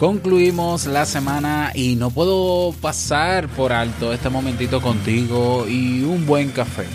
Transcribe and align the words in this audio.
Concluimos 0.00 0.86
la 0.86 1.04
semana 1.04 1.72
y 1.74 1.94
no 1.94 2.08
puedo 2.08 2.72
pasar 2.80 3.48
por 3.48 3.70
alto 3.70 4.14
este 4.14 4.30
momentito 4.30 4.80
contigo 4.80 5.66
y 5.68 6.04
un 6.04 6.24
buen 6.24 6.52
café. 6.52 6.86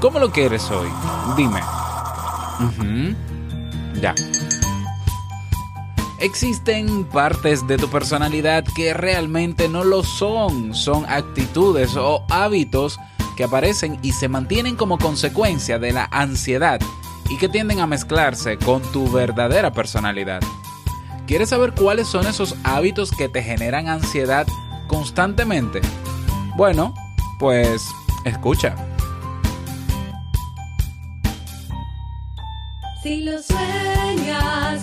¿Cómo 0.00 0.20
lo 0.20 0.30
quieres 0.30 0.70
hoy? 0.70 0.88
Dime. 1.36 1.60
Ya. 4.00 4.14
Existen 6.20 7.02
partes 7.06 7.66
de 7.66 7.76
tu 7.76 7.88
personalidad 7.88 8.62
que 8.76 8.94
realmente 8.94 9.68
no 9.68 9.82
lo 9.82 10.04
son, 10.04 10.76
son 10.76 11.06
actitudes 11.08 11.96
o 11.96 12.24
hábitos 12.30 13.00
que 13.36 13.42
aparecen 13.42 13.98
y 14.00 14.12
se 14.12 14.28
mantienen 14.28 14.76
como 14.76 14.98
consecuencia 14.98 15.80
de 15.80 15.90
la 15.90 16.04
ansiedad 16.12 16.78
y 17.28 17.36
que 17.36 17.48
tienden 17.48 17.80
a 17.80 17.88
mezclarse 17.88 18.58
con 18.58 18.80
tu 18.92 19.10
verdadera 19.10 19.72
personalidad. 19.72 20.40
¿Quieres 21.26 21.48
saber 21.48 21.72
cuáles 21.72 22.06
son 22.06 22.26
esos 22.26 22.54
hábitos 22.64 23.10
que 23.10 23.30
te 23.30 23.42
generan 23.42 23.88
ansiedad 23.88 24.46
constantemente? 24.88 25.80
Bueno, 26.56 26.94
pues 27.38 27.82
escucha. 28.26 28.76
Si 33.02 33.26
sueñas, 33.42 34.82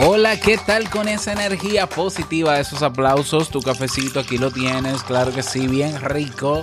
Hola, 0.00 0.38
¿qué 0.38 0.56
tal 0.56 0.88
con 0.88 1.08
esa 1.08 1.32
energía 1.32 1.88
positiva, 1.88 2.60
esos 2.60 2.84
aplausos? 2.84 3.50
Tu 3.50 3.60
cafecito 3.60 4.20
aquí 4.20 4.38
lo 4.38 4.52
tienes, 4.52 5.02
claro 5.02 5.32
que 5.32 5.42
sí, 5.42 5.66
bien 5.66 6.00
rico. 6.00 6.62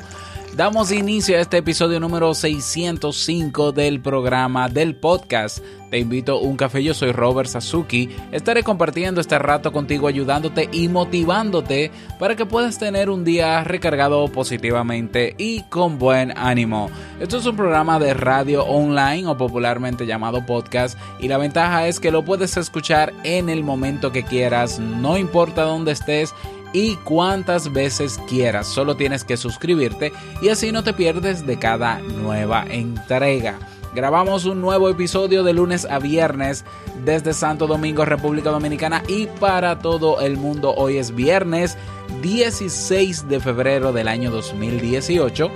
Damos 0.55 0.93
inicio 0.93 1.35
a 1.35 1.41
este 1.41 1.57
episodio 1.57 1.99
número 1.99 2.33
605 2.33 3.73
del 3.73 3.99
programa 3.99 4.69
del 4.69 4.95
podcast. 4.95 5.59
Te 5.91 5.99
invito 5.99 6.37
a 6.37 6.39
un 6.39 6.55
café, 6.55 6.81
yo 6.81 6.93
soy 6.93 7.11
Robert 7.11 7.49
Sasuki. 7.49 8.09
Estaré 8.31 8.63
compartiendo 8.63 9.19
este 9.19 9.37
rato 9.37 9.73
contigo, 9.73 10.07
ayudándote 10.07 10.69
y 10.71 10.87
motivándote 10.87 11.91
para 12.19 12.37
que 12.37 12.45
puedas 12.45 12.79
tener 12.79 13.09
un 13.09 13.25
día 13.25 13.65
recargado 13.65 14.25
positivamente 14.29 15.35
y 15.37 15.63
con 15.63 15.99
buen 15.99 16.35
ánimo. 16.37 16.89
Esto 17.19 17.37
es 17.37 17.45
un 17.45 17.57
programa 17.57 17.99
de 17.99 18.13
radio 18.13 18.63
online 18.63 19.27
o 19.27 19.37
popularmente 19.37 20.05
llamado 20.05 20.45
podcast 20.45 20.97
y 21.19 21.27
la 21.27 21.37
ventaja 21.37 21.85
es 21.87 21.99
que 21.99 22.11
lo 22.11 22.23
puedes 22.23 22.55
escuchar 22.55 23.11
en 23.25 23.49
el 23.49 23.61
momento 23.61 24.13
que 24.13 24.23
quieras, 24.23 24.79
no 24.79 25.17
importa 25.17 25.63
dónde 25.63 25.91
estés 25.91 26.33
y 26.75 26.97
cuantas 26.97 27.71
veces 27.71 28.19
quieras. 28.27 28.67
Solo 28.67 28.97
tienes 28.97 29.23
que 29.23 29.37
suscribirte 29.37 30.11
y 30.41 30.49
así 30.49 30.73
no 30.73 30.83
te 30.83 30.91
pierdes 30.91 31.47
de 31.47 31.57
cada 31.57 31.99
nueva 31.99 32.65
entrega. 32.69 33.57
Grabamos 33.93 34.43
un 34.43 34.59
nuevo 34.59 34.89
episodio 34.89 35.45
de 35.45 35.53
lunes 35.53 35.85
a 35.85 35.99
viernes 35.99 36.65
desde 37.05 37.31
Santo 37.31 37.65
Domingo, 37.65 38.03
República 38.03 38.49
Dominicana 38.49 39.03
y 39.07 39.27
para 39.27 39.79
todo 39.79 40.19
el 40.19 40.35
mundo. 40.35 40.73
Hoy 40.75 40.97
es 40.97 41.15
viernes 41.15 41.77
16 42.21 43.29
de 43.29 43.39
febrero 43.39 43.93
del 43.93 44.09
año 44.09 44.29
2018. 44.29 45.49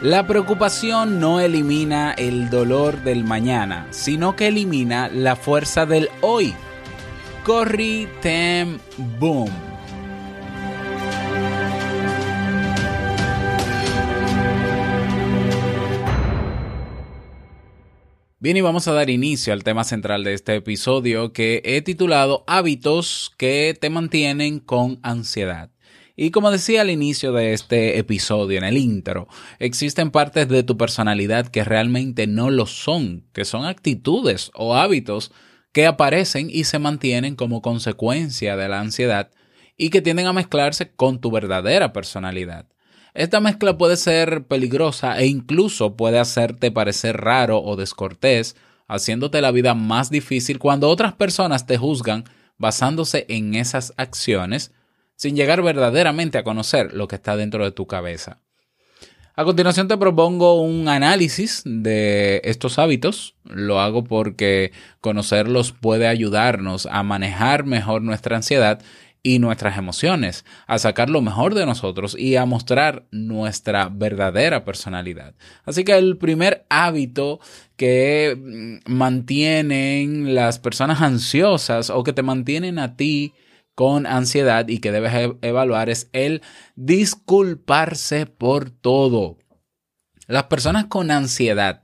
La 0.01 0.27
preocupación 0.27 1.19
no 1.19 1.39
elimina 1.39 2.13
el 2.13 2.51
dolor 2.51 3.01
del 3.01 3.23
mañana, 3.23 3.87
sino 3.89 4.35
que 4.35 4.49
elimina 4.49 5.09
la 5.09 5.35
fuerza 5.35 5.87
del 5.87 6.09
hoy. 6.21 6.53
Corri 7.43 8.07
Tem 8.21 8.77
Boom. 9.19 9.49
Bien, 18.37 18.55
y 18.55 18.61
vamos 18.61 18.87
a 18.87 18.93
dar 18.93 19.09
inicio 19.09 19.51
al 19.51 19.63
tema 19.63 19.83
central 19.83 20.23
de 20.23 20.35
este 20.35 20.53
episodio 20.53 21.33
que 21.33 21.63
he 21.65 21.81
titulado 21.81 22.43
Hábitos 22.45 23.33
que 23.35 23.75
te 23.81 23.89
mantienen 23.89 24.59
con 24.59 24.99
ansiedad. 25.01 25.71
Y 26.19 26.31
como 26.31 26.49
decía 26.49 26.81
al 26.81 26.89
inicio 26.89 27.31
de 27.31 27.53
este 27.53 27.99
episodio, 27.99 28.57
en 28.57 28.63
el 28.63 28.75
intro, 28.75 29.27
existen 29.59 30.09
partes 30.09 30.47
de 30.49 30.63
tu 30.63 30.75
personalidad 30.75 31.47
que 31.49 31.63
realmente 31.63 32.25
no 32.25 32.49
lo 32.49 32.65
son, 32.65 33.27
que 33.33 33.45
son 33.45 33.65
actitudes 33.65 34.49
o 34.55 34.75
hábitos 34.75 35.31
que 35.71 35.85
aparecen 35.85 36.49
y 36.51 36.63
se 36.63 36.79
mantienen 36.79 37.35
como 37.35 37.61
consecuencia 37.61 38.57
de 38.57 38.67
la 38.67 38.79
ansiedad 38.79 39.29
y 39.77 39.91
que 39.91 40.01
tienden 40.01 40.25
a 40.25 40.33
mezclarse 40.33 40.89
con 40.89 41.21
tu 41.21 41.29
verdadera 41.29 41.93
personalidad. 41.93 42.65
Esta 43.13 43.39
mezcla 43.39 43.77
puede 43.77 43.95
ser 43.95 44.47
peligrosa 44.47 45.19
e 45.19 45.27
incluso 45.27 45.95
puede 45.95 46.17
hacerte 46.17 46.71
parecer 46.71 47.17
raro 47.17 47.61
o 47.61 47.75
descortés, 47.75 48.55
haciéndote 48.87 49.39
la 49.39 49.51
vida 49.51 49.75
más 49.75 50.09
difícil 50.09 50.57
cuando 50.57 50.89
otras 50.89 51.13
personas 51.13 51.67
te 51.67 51.77
juzgan 51.77 52.23
basándose 52.57 53.27
en 53.29 53.53
esas 53.53 53.93
acciones 53.97 54.71
sin 55.17 55.35
llegar 55.35 55.61
verdaderamente 55.61 56.37
a 56.37 56.43
conocer 56.43 56.93
lo 56.93 57.09
que 57.09 57.15
está 57.15 57.35
dentro 57.35 57.65
de 57.65 57.71
tu 57.71 57.85
cabeza. 57.85 58.39
A 59.35 59.43
continuación 59.43 59.87
te 59.87 59.97
propongo 59.97 60.61
un 60.61 60.87
análisis 60.87 61.61
de 61.63 62.41
estos 62.43 62.79
hábitos. 62.79 63.35
Lo 63.43 63.79
hago 63.79 64.03
porque 64.03 64.71
conocerlos 64.99 65.73
puede 65.73 66.07
ayudarnos 66.07 66.87
a 66.87 67.03
manejar 67.03 67.65
mejor 67.65 68.01
nuestra 68.01 68.35
ansiedad 68.35 68.81
y 69.21 69.39
nuestras 69.39 69.77
emociones, 69.77 70.45
a 70.67 70.79
sacar 70.79 71.09
lo 71.09 71.21
mejor 71.21 71.53
de 71.53 71.65
nosotros 71.65 72.15
y 72.17 72.35
a 72.35 72.45
mostrar 72.45 73.05
nuestra 73.11 73.89
verdadera 73.89 74.63
personalidad. 74.63 75.35
Así 75.65 75.83
que 75.83 75.97
el 75.97 76.17
primer 76.17 76.65
hábito 76.69 77.39
que 77.75 78.37
mm, 78.39 78.91
mantienen 78.91 80.33
las 80.33 80.59
personas 80.59 81.01
ansiosas 81.01 81.89
o 81.89 82.03
que 82.03 82.13
te 82.13 82.23
mantienen 82.23 82.79
a 82.79 82.95
ti 82.95 83.33
con 83.77 84.07
ansiedad 84.07 84.67
y 84.69 84.79
que 84.79 84.91
debes 84.91 85.35
evaluar 85.43 85.91
es 85.91 86.09
el 86.11 86.41
disculparse 86.75 88.25
por 88.25 88.71
todo. 88.71 89.37
Las 90.25 90.45
personas 90.45 90.85
con 90.85 91.11
ansiedad 91.11 91.83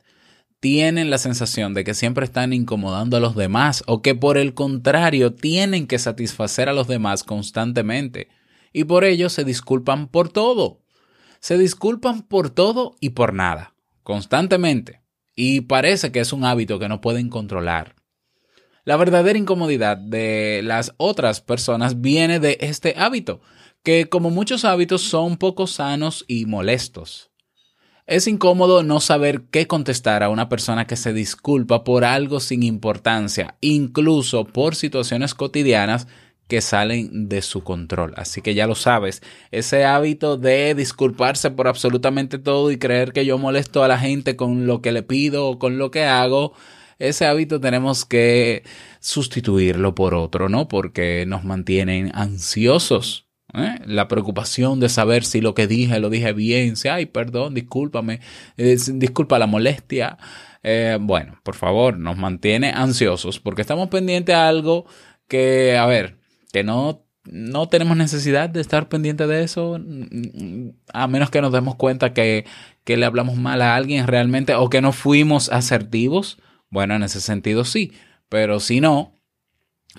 tienen 0.60 1.12
la 1.12 1.20
sensación 1.20 1.76
de 1.76 1.84
que 1.84 1.94
siempre 1.94 2.26
están 2.26 2.52
incomodando 2.52 3.18
a 3.18 3.20
los 3.20 3.36
demás 3.36 3.84
o 3.86 4.02
que 4.02 4.16
por 4.16 4.40
el 4.40 4.56
contrario 4.56 5.36
tienen 5.36 5.86
que 5.86 6.00
satisfacer 6.00 6.68
a 6.68 6.74
los 6.74 6.88
demás 6.88 7.24
constantemente 7.24 8.30
y 8.74 8.86
por 8.86 9.04
ello 9.04 9.30
se 9.30 9.44
disculpan 9.44 10.08
por 10.08 10.30
todo. 10.30 10.82
Se 11.42 11.60
disculpan 11.60 12.24
por 12.24 12.50
todo 12.50 12.96
y 13.02 13.12
por 13.12 13.36
nada, 13.36 13.76
constantemente. 14.02 15.04
Y 15.36 15.62
parece 15.62 16.12
que 16.12 16.22
es 16.22 16.34
un 16.34 16.44
hábito 16.44 16.80
que 16.80 16.90
no 16.90 17.02
pueden 17.02 17.30
controlar. 17.30 17.94
La 18.86 18.98
verdadera 18.98 19.40
incomodidad 19.40 19.96
de 19.96 20.62
las 20.64 20.94
otras 20.98 21.40
personas 21.40 22.02
viene 22.02 22.42
de 22.42 22.58
este 22.60 22.96
hábito, 22.98 23.40
que 23.82 24.10
como 24.10 24.30
muchos 24.30 24.66
hábitos 24.66 25.02
son 25.02 25.38
poco 25.38 25.68
sanos 25.68 26.26
y 26.28 26.46
molestos. 26.46 27.32
Es 28.08 28.28
incómodo 28.28 28.84
no 28.84 29.00
saber 29.00 29.44
qué 29.50 29.68
contestar 29.68 30.24
a 30.24 30.30
una 30.30 30.50
persona 30.50 30.86
que 30.86 30.98
se 30.98 31.14
disculpa 31.14 31.86
por 31.86 32.04
algo 32.04 32.42
sin 32.42 32.62
importancia, 32.62 33.56
incluso 33.62 34.44
por 34.44 34.76
situaciones 34.76 35.34
cotidianas 35.34 36.08
que 36.50 36.60
salen 36.60 37.30
de 37.30 37.42
su 37.42 37.64
control. 37.64 38.14
Así 38.18 38.42
que 38.42 38.54
ya 38.54 38.68
lo 38.68 38.76
sabes, 38.76 39.22
ese 39.52 39.86
hábito 39.86 40.36
de 40.36 40.76
disculparse 40.76 41.52
por 41.52 41.70
absolutamente 41.70 42.38
todo 42.38 42.70
y 42.70 42.78
creer 42.78 43.14
que 43.14 43.26
yo 43.26 43.38
molesto 43.38 43.82
a 43.82 43.88
la 43.88 43.98
gente 43.98 44.36
con 44.36 44.68
lo 44.68 44.82
que 44.82 44.92
le 44.92 45.04
pido 45.04 45.48
o 45.48 45.58
con 45.58 45.78
lo 45.78 45.90
que 45.90 46.04
hago, 46.04 46.52
ese 47.00 47.26
hábito 47.26 47.60
tenemos 47.60 48.06
que 48.06 48.64
sustituirlo 49.00 49.96
por 49.96 50.14
otro, 50.16 50.50
¿no? 50.50 50.68
Porque 50.68 51.26
nos 51.28 51.44
mantienen 51.44 52.12
ansiosos. 52.14 53.28
¿eh? 53.54 53.80
La 53.86 54.08
preocupación 54.08 54.80
de 54.80 54.90
saber 54.90 55.26
si 55.26 55.42
lo 55.42 55.54
que 55.54 55.68
dije 55.68 56.00
lo 56.00 56.10
dije 56.10 56.34
bien, 56.34 56.76
si, 56.76 56.88
ay, 56.88 57.06
perdón, 57.06 57.54
discúlpame, 57.54 58.20
eh, 58.58 58.78
disculpa 58.94 59.40
la 59.40 59.48
molestia. 59.48 60.18
Eh, 60.64 60.98
bueno, 61.02 61.40
por 61.44 61.56
favor, 61.56 61.98
nos 61.98 62.18
mantiene 62.18 62.72
ansiosos 62.72 63.40
porque 63.40 63.62
estamos 63.62 63.90
pendientes 63.90 64.34
a 64.36 64.48
algo 64.48 64.86
que, 65.28 65.78
a 65.78 65.86
ver, 65.86 66.18
que 66.52 66.64
no, 66.64 67.06
no 67.26 67.68
tenemos 67.68 67.98
necesidad 67.98 68.50
de 68.50 68.62
estar 68.62 68.90
pendiente 68.90 69.28
de 69.28 69.44
eso, 69.44 69.80
a 70.94 71.08
menos 71.08 71.30
que 71.30 71.42
nos 71.42 71.52
demos 71.52 71.76
cuenta 71.76 72.14
que, 72.14 72.46
que 72.84 72.98
le 72.98 73.06
hablamos 73.06 73.36
mal 73.38 73.62
a 73.62 73.76
alguien 73.76 74.08
realmente 74.08 74.56
o 74.56 74.70
que 74.70 74.82
no 74.82 74.92
fuimos 74.92 75.50
asertivos. 75.50 76.38
Bueno, 76.74 76.96
en 76.96 77.04
ese 77.04 77.22
sentido 77.22 77.66
sí, 77.66 77.94
pero 78.30 78.60
si 78.60 78.82
no, 78.82 79.14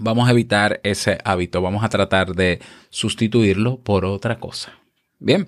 vamos 0.00 0.26
a 0.26 0.32
evitar 0.32 0.80
ese 0.82 1.18
hábito, 1.24 1.62
vamos 1.62 1.84
a 1.84 1.88
tratar 1.88 2.34
de 2.34 2.60
sustituirlo 2.90 3.78
por 3.78 4.04
otra 4.04 4.40
cosa. 4.40 4.72
Bien, 5.20 5.46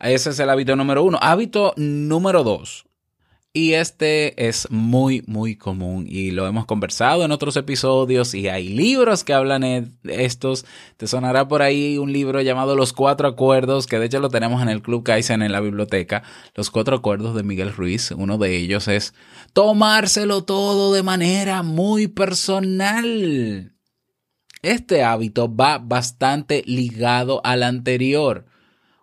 ese 0.00 0.30
es 0.30 0.38
el 0.38 0.48
hábito 0.48 0.74
número 0.74 1.04
uno. 1.04 1.18
Hábito 1.20 1.74
número 1.76 2.42
dos. 2.42 2.86
Y 3.56 3.72
este 3.72 4.48
es 4.48 4.70
muy, 4.70 5.24
muy 5.26 5.56
común 5.56 6.04
y 6.06 6.30
lo 6.30 6.46
hemos 6.46 6.66
conversado 6.66 7.24
en 7.24 7.32
otros 7.32 7.56
episodios 7.56 8.34
y 8.34 8.50
hay 8.50 8.68
libros 8.68 9.24
que 9.24 9.32
hablan 9.32 9.62
de 9.62 9.86
estos. 10.26 10.66
Te 10.98 11.06
sonará 11.06 11.48
por 11.48 11.62
ahí 11.62 11.96
un 11.96 12.12
libro 12.12 12.42
llamado 12.42 12.76
Los 12.76 12.92
Cuatro 12.92 13.28
Acuerdos, 13.28 13.86
que 13.86 13.98
de 13.98 14.04
hecho 14.04 14.20
lo 14.20 14.28
tenemos 14.28 14.60
en 14.60 14.68
el 14.68 14.82
Club 14.82 15.04
Kaizen 15.04 15.40
en 15.40 15.52
la 15.52 15.60
biblioteca. 15.60 16.22
Los 16.54 16.70
Cuatro 16.70 16.96
Acuerdos 16.96 17.34
de 17.34 17.44
Miguel 17.44 17.72
Ruiz. 17.72 18.10
Uno 18.10 18.36
de 18.36 18.54
ellos 18.58 18.88
es 18.88 19.14
tomárselo 19.54 20.44
todo 20.44 20.92
de 20.92 21.02
manera 21.02 21.62
muy 21.62 22.08
personal. 22.08 23.72
Este 24.60 25.02
hábito 25.02 25.56
va 25.56 25.78
bastante 25.78 26.62
ligado 26.66 27.40
al 27.42 27.62
anterior. 27.62 28.44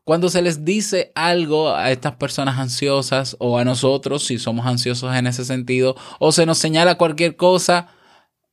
Cuando 0.03 0.29
se 0.29 0.41
les 0.41 0.65
dice 0.65 1.11
algo 1.15 1.73
a 1.73 1.91
estas 1.91 2.15
personas 2.15 2.59
ansiosas 2.59 3.37
o 3.39 3.57
a 3.57 3.63
nosotros, 3.63 4.23
si 4.23 4.37
somos 4.37 4.65
ansiosos 4.65 5.15
en 5.15 5.27
ese 5.27 5.45
sentido, 5.45 5.95
o 6.19 6.31
se 6.31 6.45
nos 6.45 6.57
señala 6.57 6.95
cualquier 6.95 7.37
cosa, 7.37 7.87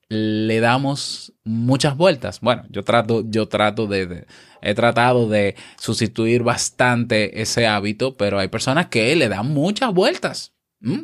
le 0.09 0.61
damos 0.61 1.33
muchas 1.45 1.97
vueltas. 1.97 2.41
Bueno, 2.41 2.65
yo 2.71 2.85
trato, 2.85 3.25
yo 3.27 3.49
trato 3.49 3.89
de, 3.89 4.07
de, 4.07 4.27
he 4.63 4.75
tratado 4.75 5.29
de 5.29 5.57
sustituir 5.79 6.43
bastante 6.45 7.43
ese 7.43 7.67
hábito, 7.67 8.17
pero 8.17 8.39
hay 8.39 8.49
personas 8.49 8.87
que 8.87 9.15
le 9.17 9.29
dan 9.29 9.49
muchas 9.49 9.93
vueltas. 9.93 10.53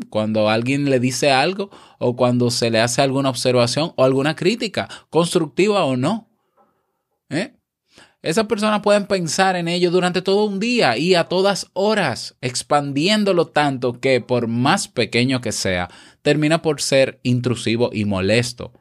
Cuando 0.08 0.48
alguien 0.48 0.88
le 0.88 1.00
dice 1.00 1.30
algo 1.30 1.70
o 1.98 2.16
cuando 2.16 2.50
se 2.50 2.70
le 2.70 2.80
hace 2.80 3.02
alguna 3.02 3.28
observación 3.28 3.92
o 3.96 4.04
alguna 4.04 4.34
crítica, 4.34 4.88
constructiva 5.10 5.84
o 5.84 5.96
no. 5.96 6.30
¿Eh? 7.28 7.55
Esas 8.22 8.46
personas 8.46 8.80
pueden 8.80 9.06
pensar 9.06 9.56
en 9.56 9.68
ello 9.68 9.90
durante 9.90 10.22
todo 10.22 10.44
un 10.44 10.58
día 10.58 10.96
y 10.96 11.14
a 11.14 11.24
todas 11.24 11.70
horas, 11.74 12.36
expandiéndolo 12.40 13.46
tanto 13.46 14.00
que 14.00 14.20
por 14.20 14.48
más 14.48 14.88
pequeño 14.88 15.40
que 15.40 15.52
sea, 15.52 15.88
termina 16.22 16.62
por 16.62 16.80
ser 16.80 17.20
intrusivo 17.22 17.90
y 17.92 18.04
molesto, 18.04 18.72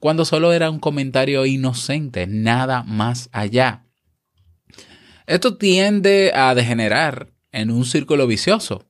cuando 0.00 0.24
solo 0.24 0.52
era 0.52 0.70
un 0.70 0.80
comentario 0.80 1.46
inocente, 1.46 2.26
nada 2.26 2.82
más 2.82 3.30
allá. 3.32 3.86
Esto 5.26 5.56
tiende 5.56 6.32
a 6.34 6.54
degenerar 6.54 7.32
en 7.52 7.70
un 7.70 7.84
círculo 7.84 8.26
vicioso. 8.26 8.89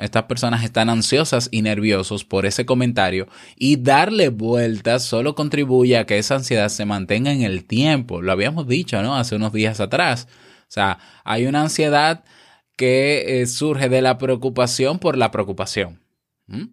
Estas 0.00 0.24
personas 0.24 0.64
están 0.64 0.90
ansiosas 0.90 1.48
y 1.52 1.62
nerviosos 1.62 2.24
por 2.24 2.44
ese 2.44 2.66
comentario 2.66 3.28
y 3.54 3.76
darle 3.76 4.28
vueltas 4.28 5.04
solo 5.04 5.36
contribuye 5.36 5.96
a 5.96 6.06
que 6.06 6.18
esa 6.18 6.34
ansiedad 6.34 6.68
se 6.70 6.86
mantenga 6.86 7.30
en 7.30 7.42
el 7.42 7.64
tiempo. 7.64 8.20
Lo 8.20 8.32
habíamos 8.32 8.66
dicho, 8.66 9.00
¿no? 9.00 9.14
Hace 9.14 9.36
unos 9.36 9.52
días 9.52 9.78
atrás. 9.78 10.26
O 10.62 10.72
sea, 10.72 10.98
hay 11.22 11.46
una 11.46 11.62
ansiedad 11.62 12.24
que 12.76 13.42
eh, 13.42 13.46
surge 13.46 13.88
de 13.88 14.02
la 14.02 14.18
preocupación 14.18 14.98
por 14.98 15.16
la 15.16 15.30
preocupación. 15.30 16.00
¿Mm? 16.48 16.64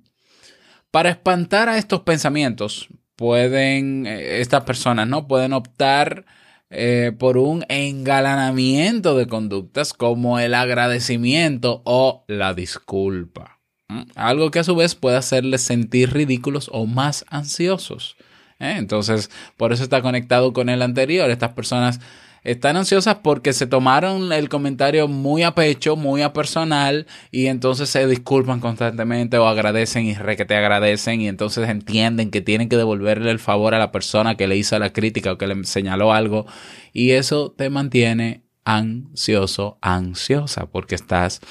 Para 0.89 1.10
espantar 1.10 1.70
a 1.70 1.77
estos 1.77 2.01
pensamientos, 2.01 2.88
pueden, 3.16 4.08
eh, 4.08 4.42
estas 4.42 4.63
personas, 4.63 5.08
¿no? 5.08 5.27
Pueden 5.27 5.54
optar 5.54 6.25
eh, 6.70 7.14
por 7.18 7.38
un 7.38 7.66
engalanamiento 7.70 9.16
de 9.16 9.28
conductas 9.28 9.94
como 9.94 10.40
el 10.40 10.54
agradecimiento 10.54 11.82
o 11.86 12.26
la 12.28 12.54
disculpa. 12.54 13.60
¿Mm? 13.88 14.02
Algo 14.16 14.52
que 14.52 14.60
a 14.60 14.64
su 14.64 14.76
vez 14.76 14.96
puede 14.96 15.18
hacerles 15.18 15.62
sentir 15.62 16.12
ridículos 16.14 16.70
o 16.74 16.86
más 16.86 17.26
ansiosos. 17.30 18.18
¿eh? 18.60 18.76
Entonces, 18.78 19.32
por 19.56 19.72
eso 19.72 19.84
está 19.84 20.02
conectado 20.02 20.52
con 20.52 20.68
el 20.70 20.82
anterior. 20.82 21.30
Estas 21.30 21.54
personas 21.54 22.02
están 22.48 22.77
ansiosas 22.77 23.18
porque 23.24 23.51
se 23.51 23.68
tomaron 23.68 24.32
el 24.32 24.48
comentario 24.48 25.10
muy 25.10 25.44
a 25.44 25.54
pecho, 25.54 25.98
muy 25.98 26.22
a 26.22 26.32
personal, 26.32 27.06
y 27.30 27.48
entonces 27.48 27.89
se 27.89 28.08
disculpan 28.08 28.62
constantemente 28.62 29.38
o 29.38 29.48
agradecen 29.48 30.06
y 30.06 30.13
re 30.13 30.38
que 30.38 30.46
te 30.46 30.56
agradecen, 30.56 31.20
y 31.20 31.27
entonces 31.27 31.68
entienden 31.68 32.32
que 32.32 32.42
tienen 32.42 32.70
que 32.70 32.77
devolverle 32.77 33.32
el 33.32 33.39
favor 33.39 33.75
a 33.75 33.80
la 33.80 33.92
persona 33.92 34.36
que 34.36 34.48
le 34.48 34.56
hizo 34.56 34.80
la 34.80 34.94
crítica 34.94 35.34
o 35.34 35.38
que 35.38 35.46
le 35.46 35.62
señaló 35.66 36.13
algo, 36.13 36.46
y 36.94 37.12
eso 37.12 37.51
te 37.51 37.70
mantiene 37.70 38.44
ansioso, 38.63 39.77
ansiosa, 39.82 40.68
porque 40.68 40.96
estás 40.96 41.42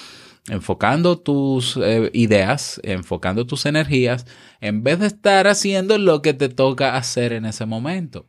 enfocando 0.48 1.18
tus 1.18 1.76
eh, 1.76 2.10
ideas, 2.14 2.80
enfocando 2.84 3.46
tus 3.46 3.66
energías, 3.66 4.24
en 4.62 4.82
vez 4.82 5.00
de 5.00 5.08
estar 5.08 5.46
haciendo 5.46 5.98
lo 5.98 6.22
que 6.22 6.32
te 6.32 6.48
toca 6.48 6.96
hacer 6.96 7.34
en 7.34 7.44
ese 7.44 7.66
momento. 7.66 8.26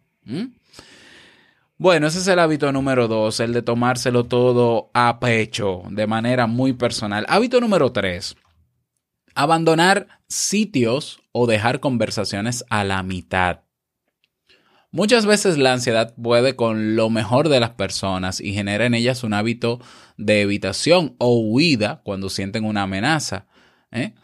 Bueno, 1.80 2.08
ese 2.08 2.18
es 2.18 2.28
el 2.28 2.40
hábito 2.40 2.72
número 2.72 3.08
dos, 3.08 3.40
el 3.40 3.54
de 3.54 3.62
tomárselo 3.62 4.24
todo 4.24 4.90
a 4.96 5.20
pecho, 5.20 5.84
de 5.92 6.08
manera 6.08 6.48
muy 6.48 6.74
personal. 6.74 7.24
Hábito 7.30 7.62
número 7.62 7.92
tres, 7.92 8.36
abandonar 9.36 10.08
sitios 10.28 11.20
o 11.32 11.46
dejar 11.46 11.80
conversaciones 11.80 12.66
a 12.72 12.84
la 12.84 13.04
mitad. 13.04 13.60
Muchas 14.90 15.28
veces 15.28 15.60
la 15.60 15.74
ansiedad 15.74 16.16
puede 16.16 16.56
con 16.56 16.96
lo 16.96 17.12
mejor 17.12 17.48
de 17.48 17.60
las 17.60 17.72
personas 17.72 18.42
y 18.42 18.54
genera 18.54 18.88
en 18.88 18.96
ellas 18.96 19.24
un 19.24 19.36
hábito 19.36 19.80
de 20.18 20.42
evitación 20.42 21.16
o 21.20 21.38
huida 21.38 22.02
cuando 22.04 22.32
sienten 22.32 22.66
una 22.66 22.84
amenaza. 22.84 23.46
¿eh? 23.92 24.16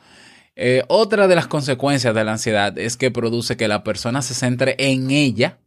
Eh, 0.56 0.84
otra 0.88 1.28
de 1.28 1.36
las 1.36 1.46
consecuencias 1.46 2.16
de 2.16 2.24
la 2.24 2.32
ansiedad 2.32 2.76
es 2.80 2.98
que 2.98 3.12
produce 3.12 3.58
que 3.58 3.68
la 3.68 3.84
persona 3.84 4.24
se 4.24 4.34
centre 4.34 4.76
en 4.80 5.12
ella 5.12 5.60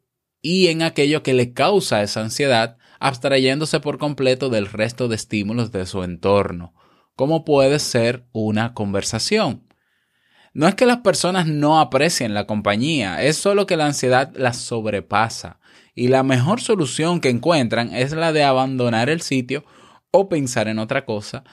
y 0.43 0.69
en 0.69 0.83
aquello 0.83 1.23
que 1.23 1.35
le 1.35 1.53
causa 1.53 2.03
esa 2.03 2.21
ansiedad, 2.21 2.79
abstrayéndose 3.01 3.81
por 3.81 3.99
completo 3.99 4.49
del 4.49 4.67
resto 4.67 5.09
de 5.09 5.17
estímulos 5.17 5.73
de 5.73 5.87
su 5.87 6.03
entorno, 6.03 6.75
como 7.15 7.45
puede 7.45 7.79
ser 7.79 8.27
una 8.33 8.75
conversación. 8.75 9.67
No 10.55 10.69
es 10.69 10.75
que 10.75 10.87
las 10.87 10.99
personas 10.99 11.47
no 11.47 11.81
aprecien 11.81 12.33
la 12.33 12.47
compañía, 12.47 13.23
es 13.23 13.37
solo 13.37 13.67
que 13.67 13.77
la 13.77 13.87
ansiedad 13.87 14.33
las 14.35 14.57
sobrepasa 14.57 15.61
y 15.95 16.09
la 16.09 16.23
mejor 16.23 16.61
solución 16.61 17.21
que 17.21 17.29
encuentran 17.29 17.95
es 17.95 18.13
la 18.13 18.33
de 18.33 18.45
abandonar 18.45 19.11
el 19.11 19.21
sitio 19.21 19.65
o 20.11 20.29
pensar 20.29 20.69
en 20.69 20.79
otra 20.79 21.05
cosa 21.05 21.45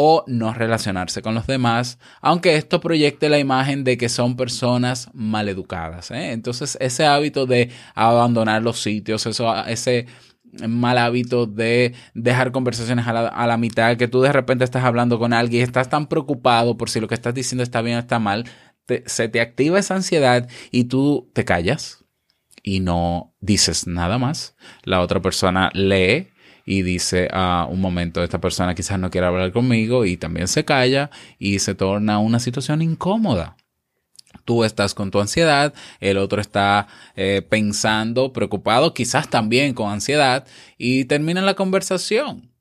o 0.00 0.22
no 0.28 0.54
relacionarse 0.54 1.22
con 1.22 1.34
los 1.34 1.48
demás, 1.48 1.98
aunque 2.20 2.54
esto 2.54 2.78
proyecte 2.78 3.28
la 3.28 3.40
imagen 3.40 3.82
de 3.82 3.98
que 3.98 4.08
son 4.08 4.36
personas 4.36 5.10
maleducadas. 5.12 6.12
¿eh? 6.12 6.30
Entonces 6.30 6.78
ese 6.80 7.04
hábito 7.04 7.46
de 7.46 7.70
abandonar 7.96 8.62
los 8.62 8.80
sitios, 8.80 9.26
eso, 9.26 9.52
ese 9.66 10.06
mal 10.68 10.98
hábito 10.98 11.46
de 11.46 11.94
dejar 12.14 12.52
conversaciones 12.52 13.08
a 13.08 13.46
la, 13.48 13.56
mitad, 13.56 13.96
que 13.96 14.06
tú 14.06 14.20
de 14.20 14.32
repente 14.32 14.62
estás 14.62 14.84
hablando 14.84 15.18
con 15.18 15.32
alguien 15.32 15.62
y 15.62 15.64
estás 15.64 15.88
tan 15.90 16.06
preocupado 16.06 16.76
por 16.76 16.90
si 16.90 17.00
lo 17.00 17.08
que 17.08 17.16
estás 17.16 17.34
diciendo 17.34 17.64
está 17.64 17.82
bien 17.82 17.96
o 17.96 17.98
está 17.98 18.20
mal, 18.20 18.44
se 19.04 19.28
te 19.28 19.40
activa 19.40 19.80
esa 19.80 19.96
ansiedad 19.96 20.48
y 20.70 20.84
tú 20.84 21.28
te 21.32 21.44
callas 21.44 22.04
y 22.62 22.78
no 22.78 23.34
dices 23.40 23.88
nada 23.88 24.16
más. 24.16 24.54
La 24.84 25.00
otra 25.00 25.20
persona 25.20 25.70
lee 25.74 26.28
y 26.70 26.82
dice 26.82 27.30
a 27.32 27.66
un 27.66 27.80
momento, 27.80 28.22
esta 28.22 28.42
persona 28.42 28.74
quizás 28.74 28.98
no 28.98 29.08
quiere 29.08 29.26
hablar 29.26 29.52
conmigo 29.52 30.04
y 30.04 30.18
también 30.18 30.48
se 30.48 30.66
calla 30.66 31.10
y 31.38 31.60
se 31.60 31.74
torna 31.74 32.18
una 32.18 32.40
situación 32.40 32.82
incómoda. 32.82 33.56
Tú 34.44 34.64
estás 34.64 34.92
con 34.92 35.10
tu 35.10 35.18
ansiedad, 35.18 35.72
el 35.98 36.18
otro 36.18 36.42
está 36.42 36.86
eh, 37.16 37.40
pensando, 37.40 38.34
preocupado, 38.34 38.92
quizás 38.92 39.30
también 39.30 39.72
con 39.72 39.90
ansiedad, 39.90 40.46
y 40.76 41.06
termina 41.06 41.40
la 41.40 41.54
conversación. 41.54 42.52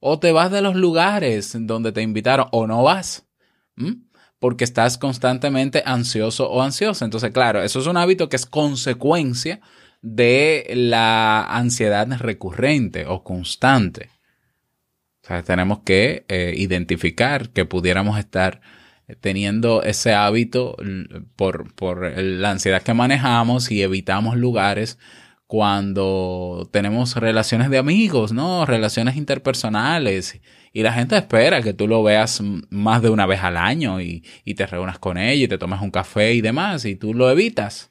O 0.00 0.18
te 0.18 0.32
vas 0.32 0.50
de 0.50 0.62
los 0.62 0.74
lugares 0.74 1.54
donde 1.66 1.92
te 1.92 2.00
invitaron, 2.00 2.46
o 2.50 2.66
no 2.66 2.82
vas. 2.82 3.26
Porque 4.38 4.64
estás 4.64 4.96
constantemente 4.96 5.82
ansioso 5.84 6.50
o 6.50 6.62
ansiosa. 6.62 7.04
Entonces, 7.04 7.30
claro, 7.30 7.62
eso 7.62 7.78
es 7.78 7.86
un 7.86 7.98
hábito 7.98 8.30
que 8.30 8.36
es 8.36 8.46
consecuencia 8.46 9.60
de 10.04 10.70
la 10.74 11.44
ansiedad 11.44 12.06
recurrente 12.18 13.06
o 13.06 13.24
constante. 13.24 14.10
Tenemos 15.46 15.78
que 15.78 16.26
eh, 16.28 16.52
identificar 16.54 17.48
que 17.48 17.64
pudiéramos 17.64 18.18
estar 18.18 18.60
teniendo 19.22 19.82
ese 19.82 20.12
hábito 20.12 20.76
por, 21.36 21.74
por 21.74 22.18
la 22.18 22.50
ansiedad 22.50 22.82
que 22.82 22.92
manejamos 22.92 23.70
y 23.70 23.80
evitamos 23.80 24.36
lugares 24.36 24.98
cuando 25.46 26.68
tenemos 26.70 27.16
relaciones 27.16 27.70
de 27.70 27.78
amigos, 27.78 28.32
¿no? 28.32 28.66
Relaciones 28.66 29.16
interpersonales. 29.16 30.38
Y 30.74 30.82
la 30.82 30.92
gente 30.92 31.16
espera 31.16 31.62
que 31.62 31.72
tú 31.72 31.88
lo 31.88 32.02
veas 32.02 32.42
más 32.68 33.00
de 33.00 33.08
una 33.08 33.24
vez 33.24 33.42
al 33.42 33.56
año 33.56 34.02
y, 34.02 34.22
y 34.44 34.54
te 34.54 34.66
reúnas 34.66 34.98
con 34.98 35.16
ellos 35.16 35.46
y 35.46 35.48
te 35.48 35.56
tomes 35.56 35.80
un 35.80 35.90
café 35.90 36.34
y 36.34 36.42
demás, 36.42 36.84
y 36.84 36.94
tú 36.94 37.14
lo 37.14 37.30
evitas. 37.30 37.90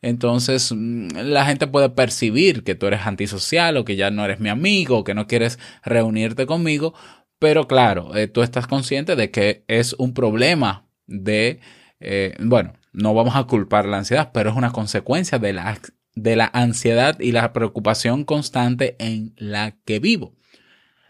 Entonces 0.00 0.72
la 0.72 1.44
gente 1.44 1.66
puede 1.66 1.90
percibir 1.90 2.62
que 2.62 2.74
tú 2.74 2.86
eres 2.86 3.06
antisocial 3.06 3.76
o 3.76 3.84
que 3.84 3.96
ya 3.96 4.10
no 4.10 4.24
eres 4.24 4.38
mi 4.38 4.48
amigo 4.48 4.98
o 4.98 5.04
que 5.04 5.14
no 5.14 5.26
quieres 5.26 5.58
reunirte 5.82 6.46
conmigo 6.46 6.94
pero 7.38 7.68
claro, 7.68 8.16
eh, 8.16 8.26
tú 8.26 8.42
estás 8.42 8.66
consciente 8.66 9.16
de 9.16 9.30
que 9.30 9.64
es 9.68 9.94
un 9.94 10.12
problema 10.12 10.88
de, 11.06 11.60
eh, 12.00 12.36
bueno, 12.40 12.72
no 12.92 13.14
vamos 13.14 13.36
a 13.36 13.44
culpar 13.44 13.86
la 13.86 13.98
ansiedad, 13.98 14.30
pero 14.32 14.50
es 14.50 14.56
una 14.56 14.72
consecuencia 14.72 15.38
de 15.38 15.52
la, 15.52 15.78
de 16.14 16.36
la 16.36 16.50
ansiedad 16.52 17.18
y 17.20 17.32
la 17.32 17.52
preocupación 17.52 18.24
constante 18.24 18.96
en 18.98 19.34
la 19.36 19.76
que 19.84 20.00
vivo. 20.00 20.34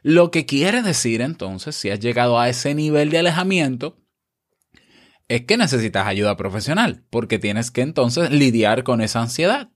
Lo 0.02 0.30
que 0.30 0.44
quiere 0.44 0.82
decir 0.82 1.22
entonces, 1.22 1.76
si 1.76 1.90
has 1.90 1.98
llegado 1.98 2.38
a 2.38 2.48
ese 2.48 2.74
nivel 2.74 3.10
de 3.10 3.18
alejamiento, 3.18 3.96
es 5.28 5.42
que 5.42 5.56
necesitas 5.56 6.06
ayuda 6.06 6.36
profesional, 6.36 7.04
porque 7.10 7.38
tienes 7.38 7.70
que 7.70 7.82
entonces 7.82 8.30
lidiar 8.30 8.82
con 8.82 9.00
esa 9.00 9.20
ansiedad. 9.20 9.68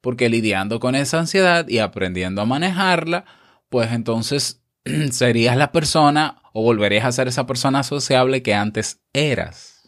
Porque 0.00 0.28
lidiando 0.28 0.78
con 0.78 0.94
esa 0.94 1.18
ansiedad 1.18 1.66
y 1.68 1.78
aprendiendo 1.78 2.40
a 2.40 2.46
manejarla, 2.46 3.24
pues 3.68 3.90
entonces 3.92 4.62
serías 5.10 5.56
la 5.56 5.72
persona 5.72 6.40
o 6.52 6.62
volverías 6.62 7.04
a 7.04 7.12
ser 7.12 7.26
esa 7.28 7.46
persona 7.46 7.82
sociable 7.82 8.42
que 8.42 8.54
antes 8.54 9.00
eras. 9.12 9.82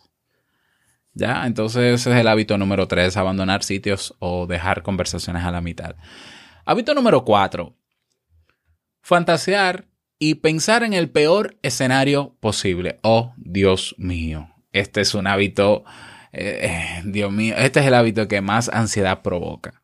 ¿Ya? 1.14 1.46
Entonces 1.46 2.00
ese 2.00 2.12
es 2.12 2.16
el 2.16 2.28
hábito 2.28 2.58
número 2.58 2.88
tres, 2.88 3.16
abandonar 3.16 3.62
sitios 3.62 4.14
o 4.18 4.46
dejar 4.46 4.82
conversaciones 4.82 5.44
a 5.44 5.50
la 5.50 5.60
mitad. 5.60 5.96
Hábito 6.64 6.94
número 6.94 7.24
cuatro, 7.24 7.76
fantasear 9.00 9.86
y 10.18 10.36
pensar 10.36 10.82
en 10.82 10.92
el 10.92 11.10
peor 11.10 11.56
escenario 11.62 12.36
posible. 12.40 12.98
Oh, 13.02 13.32
Dios 13.36 13.94
mío, 13.98 14.50
este 14.72 15.00
es 15.00 15.14
un 15.14 15.26
hábito, 15.26 15.84
eh, 16.32 16.60
eh, 16.62 17.02
Dios 17.04 17.32
mío, 17.32 17.54
este 17.56 17.80
es 17.80 17.86
el 17.86 17.94
hábito 17.94 18.28
que 18.28 18.40
más 18.40 18.68
ansiedad 18.68 19.22
provoca. 19.22 19.80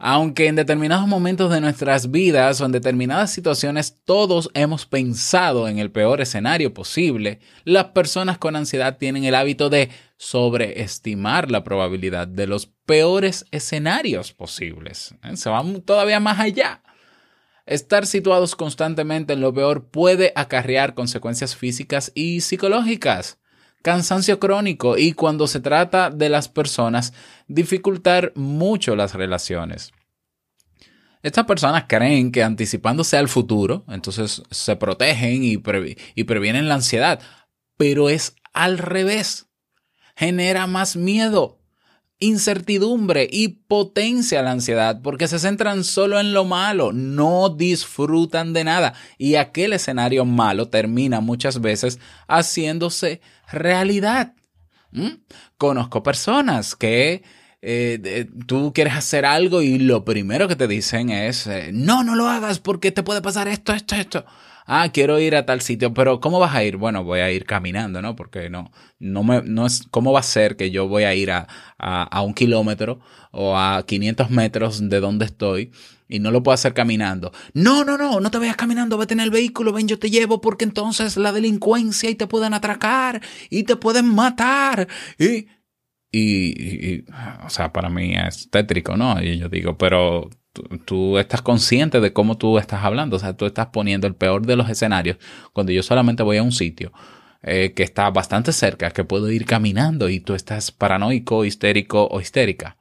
Aunque 0.00 0.46
en 0.46 0.54
determinados 0.54 1.08
momentos 1.08 1.50
de 1.50 1.60
nuestras 1.60 2.12
vidas 2.12 2.60
o 2.60 2.66
en 2.66 2.70
determinadas 2.70 3.32
situaciones 3.32 3.98
todos 4.04 4.48
hemos 4.54 4.86
pensado 4.86 5.66
en 5.66 5.80
el 5.80 5.90
peor 5.90 6.20
escenario 6.20 6.72
posible, 6.72 7.40
las 7.64 7.86
personas 7.86 8.38
con 8.38 8.54
ansiedad 8.54 8.96
tienen 8.96 9.24
el 9.24 9.34
hábito 9.34 9.70
de 9.70 9.90
sobreestimar 10.16 11.50
la 11.50 11.64
probabilidad 11.64 12.28
de 12.28 12.46
los 12.46 12.66
peores 12.86 13.46
escenarios 13.50 14.32
posibles. 14.32 15.16
¿eh? 15.24 15.36
Se 15.36 15.48
van 15.48 15.82
todavía 15.82 16.20
más 16.20 16.38
allá. 16.38 16.82
Estar 17.66 18.06
situados 18.06 18.54
constantemente 18.54 19.32
en 19.32 19.40
lo 19.40 19.52
peor 19.52 19.90
puede 19.90 20.32
acarrear 20.36 20.94
consecuencias 20.94 21.56
físicas 21.56 22.12
y 22.14 22.40
psicológicas 22.40 23.37
cansancio 23.82 24.38
crónico 24.38 24.96
y 24.98 25.12
cuando 25.12 25.46
se 25.46 25.60
trata 25.60 26.10
de 26.10 26.28
las 26.28 26.48
personas, 26.48 27.12
dificultar 27.46 28.32
mucho 28.34 28.96
las 28.96 29.14
relaciones. 29.14 29.92
Estas 31.22 31.46
personas 31.46 31.84
creen 31.88 32.30
que 32.30 32.44
anticipándose 32.44 33.16
al 33.16 33.28
futuro, 33.28 33.84
entonces 33.88 34.42
se 34.50 34.76
protegen 34.76 35.42
y, 35.42 35.58
previenen 36.24 36.68
la 36.68 36.76
ansiedad, 36.76 37.20
pero 37.76 38.08
es 38.08 38.36
al 38.52 38.78
revés. 38.78 39.46
Genera 40.14 40.66
más 40.66 40.96
miedo, 40.96 41.58
incertidumbre 42.20 43.28
y 43.30 43.48
potencia 43.48 44.42
la 44.42 44.50
ansiedad 44.52 45.00
porque 45.02 45.28
se 45.28 45.38
centran 45.38 45.84
solo 45.84 46.18
en 46.18 46.32
lo 46.32 46.44
malo, 46.44 46.92
no 46.92 47.48
disfrutan 47.50 48.52
de 48.52 48.64
nada 48.64 48.94
y 49.16 49.36
aquel 49.36 49.72
escenario 49.72 50.24
malo 50.24 50.68
termina 50.68 51.20
muchas 51.20 51.60
veces 51.60 52.00
haciéndose 52.26 53.20
realidad. 53.50 54.34
Conozco 55.56 56.02
personas 56.02 56.74
que 56.74 57.22
eh, 57.60 58.26
tú 58.46 58.72
quieres 58.72 58.94
hacer 58.94 59.26
algo 59.26 59.62
y 59.62 59.78
lo 59.78 60.04
primero 60.04 60.48
que 60.48 60.56
te 60.56 60.68
dicen 60.68 61.10
es, 61.10 61.46
eh, 61.46 61.70
no, 61.72 62.04
no 62.04 62.14
lo 62.14 62.28
hagas 62.28 62.58
porque 62.58 62.92
te 62.92 63.02
puede 63.02 63.20
pasar 63.20 63.48
esto, 63.48 63.72
esto, 63.72 63.96
esto 63.96 64.24
ah, 64.68 64.90
quiero 64.92 65.18
ir 65.18 65.34
a 65.34 65.46
tal 65.46 65.62
sitio, 65.62 65.92
pero 65.94 66.20
¿cómo 66.20 66.38
vas 66.38 66.54
a 66.54 66.62
ir? 66.62 66.76
Bueno, 66.76 67.02
voy 67.02 67.20
a 67.20 67.32
ir 67.32 67.44
caminando, 67.44 68.00
¿no? 68.02 68.14
Porque 68.14 68.50
no, 68.50 68.70
no 68.98 69.24
me, 69.24 69.42
no 69.42 69.66
es, 69.66 69.88
¿cómo 69.90 70.12
va 70.12 70.20
a 70.20 70.22
ser 70.22 70.56
que 70.56 70.70
yo 70.70 70.86
voy 70.86 71.04
a 71.04 71.14
ir 71.14 71.32
a, 71.32 71.48
a, 71.78 72.22
un 72.22 72.34
kilómetro 72.34 73.00
o 73.32 73.56
a 73.56 73.84
500 73.84 74.30
metros 74.30 74.88
de 74.88 75.00
donde 75.00 75.24
estoy? 75.24 75.72
y 76.10 76.20
no 76.20 76.30
lo 76.30 76.42
puedo 76.42 76.54
hacer 76.54 76.72
caminando. 76.72 77.32
No, 77.52 77.84
no, 77.84 77.98
no, 77.98 78.18
no 78.18 78.30
te 78.30 78.38
vayas 78.38 78.56
caminando, 78.56 78.96
vete 78.96 79.12
en 79.12 79.20
el 79.20 79.30
vehículo, 79.30 79.74
ven, 79.74 79.88
yo 79.88 79.98
te 79.98 80.08
llevo, 80.08 80.40
porque 80.40 80.64
entonces 80.64 81.18
la 81.18 81.32
delincuencia 81.32 82.08
y 82.08 82.14
te 82.14 82.26
pueden 82.26 82.54
atracar 82.54 83.20
y 83.50 83.64
te 83.64 83.76
pueden 83.76 84.06
matar. 84.14 84.88
Y, 85.18 85.48
y, 86.10 86.94
y 86.94 87.04
o 87.44 87.50
sea, 87.50 87.74
para 87.74 87.90
mí 87.90 88.14
es 88.16 88.48
tétrico, 88.50 88.96
¿no? 88.96 89.22
Y 89.22 89.36
yo 89.36 89.50
digo, 89.50 89.76
pero 89.76 90.30
tú, 90.84 91.18
estás 91.18 91.42
consciente 91.42 92.00
de 92.00 92.12
cómo 92.12 92.36
tú 92.36 92.58
estás 92.58 92.84
hablando, 92.84 93.16
o 93.16 93.18
sea, 93.18 93.36
tú 93.36 93.46
estás 93.46 93.66
poniendo 93.66 94.06
el 94.06 94.14
peor 94.14 94.46
de 94.46 94.56
los 94.56 94.68
escenarios 94.68 95.18
cuando 95.52 95.72
yo 95.72 95.82
solamente 95.82 96.22
voy 96.22 96.36
a 96.36 96.42
un 96.42 96.52
sitio 96.52 96.92
eh, 97.42 97.72
que 97.74 97.82
está 97.82 98.10
bastante 98.10 98.52
cerca, 98.52 98.90
que 98.90 99.04
puedo 99.04 99.30
ir 99.30 99.44
caminando 99.44 100.08
y 100.08 100.20
tú 100.20 100.34
estás 100.34 100.70
paranoico, 100.72 101.44
histérico 101.44 102.08
o 102.10 102.20
histérica. 102.20 102.76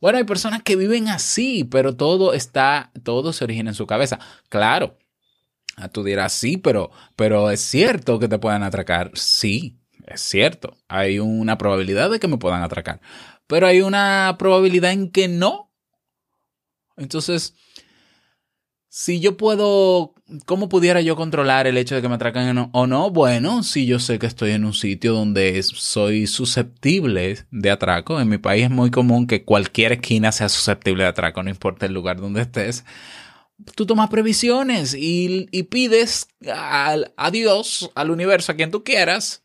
Bueno, 0.00 0.18
hay 0.18 0.24
personas 0.24 0.62
que 0.64 0.74
viven 0.74 1.06
así, 1.06 1.62
pero 1.62 1.94
todo 1.94 2.34
está, 2.34 2.90
todo 3.04 3.32
se 3.32 3.44
origina 3.44 3.70
en 3.70 3.76
su 3.76 3.86
cabeza. 3.86 4.18
Claro, 4.48 4.98
tú 5.92 6.02
dirás 6.02 6.32
sí, 6.32 6.56
pero, 6.56 6.90
pero 7.14 7.50
es 7.50 7.60
cierto 7.60 8.18
que 8.18 8.26
te 8.26 8.38
puedan 8.38 8.64
atracar. 8.64 9.12
Sí, 9.14 9.78
es 10.06 10.20
cierto. 10.20 10.76
Hay 10.88 11.18
una 11.18 11.56
probabilidad 11.56 12.10
de 12.10 12.18
que 12.18 12.28
me 12.28 12.38
puedan 12.38 12.62
atracar, 12.62 13.00
pero 13.46 13.66
hay 13.66 13.80
una 13.80 14.34
probabilidad 14.38 14.92
en 14.92 15.10
que 15.10 15.28
no. 15.28 15.71
Entonces, 16.96 17.54
si 18.88 19.20
yo 19.20 19.38
puedo, 19.38 20.12
¿cómo 20.44 20.68
pudiera 20.68 21.00
yo 21.00 21.16
controlar 21.16 21.66
el 21.66 21.78
hecho 21.78 21.94
de 21.94 22.02
que 22.02 22.08
me 22.10 22.16
atracan 22.16 22.68
o 22.72 22.86
no? 22.86 23.10
Bueno, 23.10 23.62
si 23.62 23.86
yo 23.86 23.98
sé 23.98 24.18
que 24.18 24.26
estoy 24.26 24.50
en 24.50 24.66
un 24.66 24.74
sitio 24.74 25.14
donde 25.14 25.62
soy 25.62 26.26
susceptible 26.26 27.38
de 27.50 27.70
atraco, 27.70 28.20
en 28.20 28.28
mi 28.28 28.36
país 28.36 28.64
es 28.64 28.70
muy 28.70 28.90
común 28.90 29.26
que 29.26 29.44
cualquier 29.44 29.92
esquina 29.92 30.30
sea 30.30 30.50
susceptible 30.50 31.04
de 31.04 31.08
atraco, 31.08 31.42
no 31.42 31.48
importa 31.48 31.86
el 31.86 31.94
lugar 31.94 32.20
donde 32.20 32.42
estés. 32.42 32.84
tú 33.76 33.86
tomas 33.86 34.10
previsiones 34.10 34.94
y, 34.98 35.46
pides 35.70 36.28
al- 36.52 37.12
a 37.16 37.30
Dios, 37.30 37.90
al 37.94 38.10
universo, 38.10 38.52
a 38.52 38.56
quien 38.56 38.70
tú 38.70 38.84
quieras, 38.84 39.44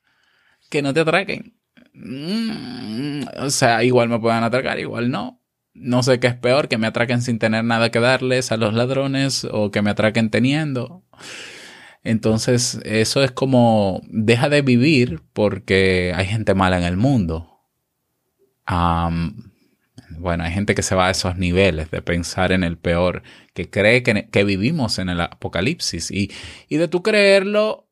que 0.70 0.82
no 0.82 0.94
te 0.94 1.02
atraquen. 1.02 1.56
Mm, 1.94 3.24
o 3.40 3.50
sea, 3.52 3.84
igual 3.84 4.10
me 4.10 4.20
puedan 4.20 4.44
atracar, 4.44 4.80
igual 4.80 5.12
no. 5.12 5.37
No 5.78 6.04
sé 6.04 6.20
qué 6.20 6.28
es 6.28 6.36
peor, 6.36 6.68
que 6.68 6.78
me 6.78 6.88
atraquen 6.88 7.22
sin 7.22 7.40
tener 7.40 7.64
nada 7.64 7.92
que 7.92 8.00
darles 8.00 8.52
a 8.52 8.58
los 8.58 8.74
ladrones 8.74 9.48
o 9.50 9.72
que 9.72 9.82
me 9.82 9.92
atraquen 9.92 10.30
teniendo. 10.30 11.04
Entonces, 12.04 12.80
eso 12.84 13.24
es 13.24 13.32
como, 13.32 14.02
deja 14.08 14.50
de 14.50 14.62
vivir 14.62 15.22
porque 15.34 16.14
hay 16.16 16.26
gente 16.26 16.54
mala 16.54 16.78
en 16.78 16.84
el 16.84 16.98
mundo. 16.98 17.60
Bueno, 20.20 20.44
hay 20.44 20.52
gente 20.52 20.74
que 20.74 20.84
se 20.84 20.96
va 20.96 21.08
a 21.08 21.12
esos 21.12 21.38
niveles 21.38 21.92
de 21.92 22.02
pensar 22.02 22.52
en 22.52 22.64
el 22.64 22.78
peor, 22.78 23.24
que 23.54 23.70
cree 23.70 24.04
que, 24.04 24.30
que 24.30 24.44
vivimos 24.44 25.00
en 25.00 25.10
el 25.10 25.22
apocalipsis. 25.22 26.12
Y, 26.12 26.32
y 26.68 26.78
de 26.78 26.88
tú 26.88 27.04
creerlo, 27.04 27.87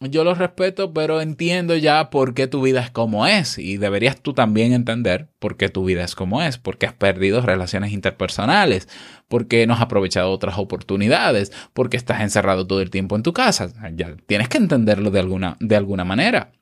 yo 0.00 0.24
lo 0.24 0.34
respeto, 0.34 0.94
pero 0.94 1.20
entiendo 1.20 1.76
ya 1.76 2.08
por 2.08 2.32
qué 2.32 2.46
tu 2.46 2.62
vida 2.62 2.80
es 2.80 2.90
como 2.90 3.26
es. 3.26 3.58
Y 3.58 3.76
deberías 3.76 4.18
tú 4.20 4.32
también 4.32 4.72
entender 4.72 5.28
por 5.38 5.58
qué 5.58 5.68
tu 5.68 5.84
vida 5.84 6.02
es 6.04 6.14
como 6.14 6.42
es. 6.42 6.56
Porque 6.56 6.86
has 6.86 6.94
perdido 6.94 7.42
relaciones 7.42 7.92
interpersonales. 7.92 8.88
Porque 9.28 9.66
no 9.66 9.74
has 9.74 9.82
aprovechado 9.82 10.30
otras 10.30 10.56
oportunidades. 10.56 11.52
Porque 11.74 11.98
estás 11.98 12.22
encerrado 12.22 12.66
todo 12.66 12.80
el 12.80 12.88
tiempo 12.88 13.14
en 13.14 13.22
tu 13.22 13.34
casa. 13.34 13.70
Ya 13.94 14.16
tienes 14.26 14.48
que 14.48 14.56
entenderlo 14.56 15.10
de 15.10 15.20
alguna, 15.20 15.58
de 15.60 15.76
alguna 15.76 16.06
manera. 16.06 16.52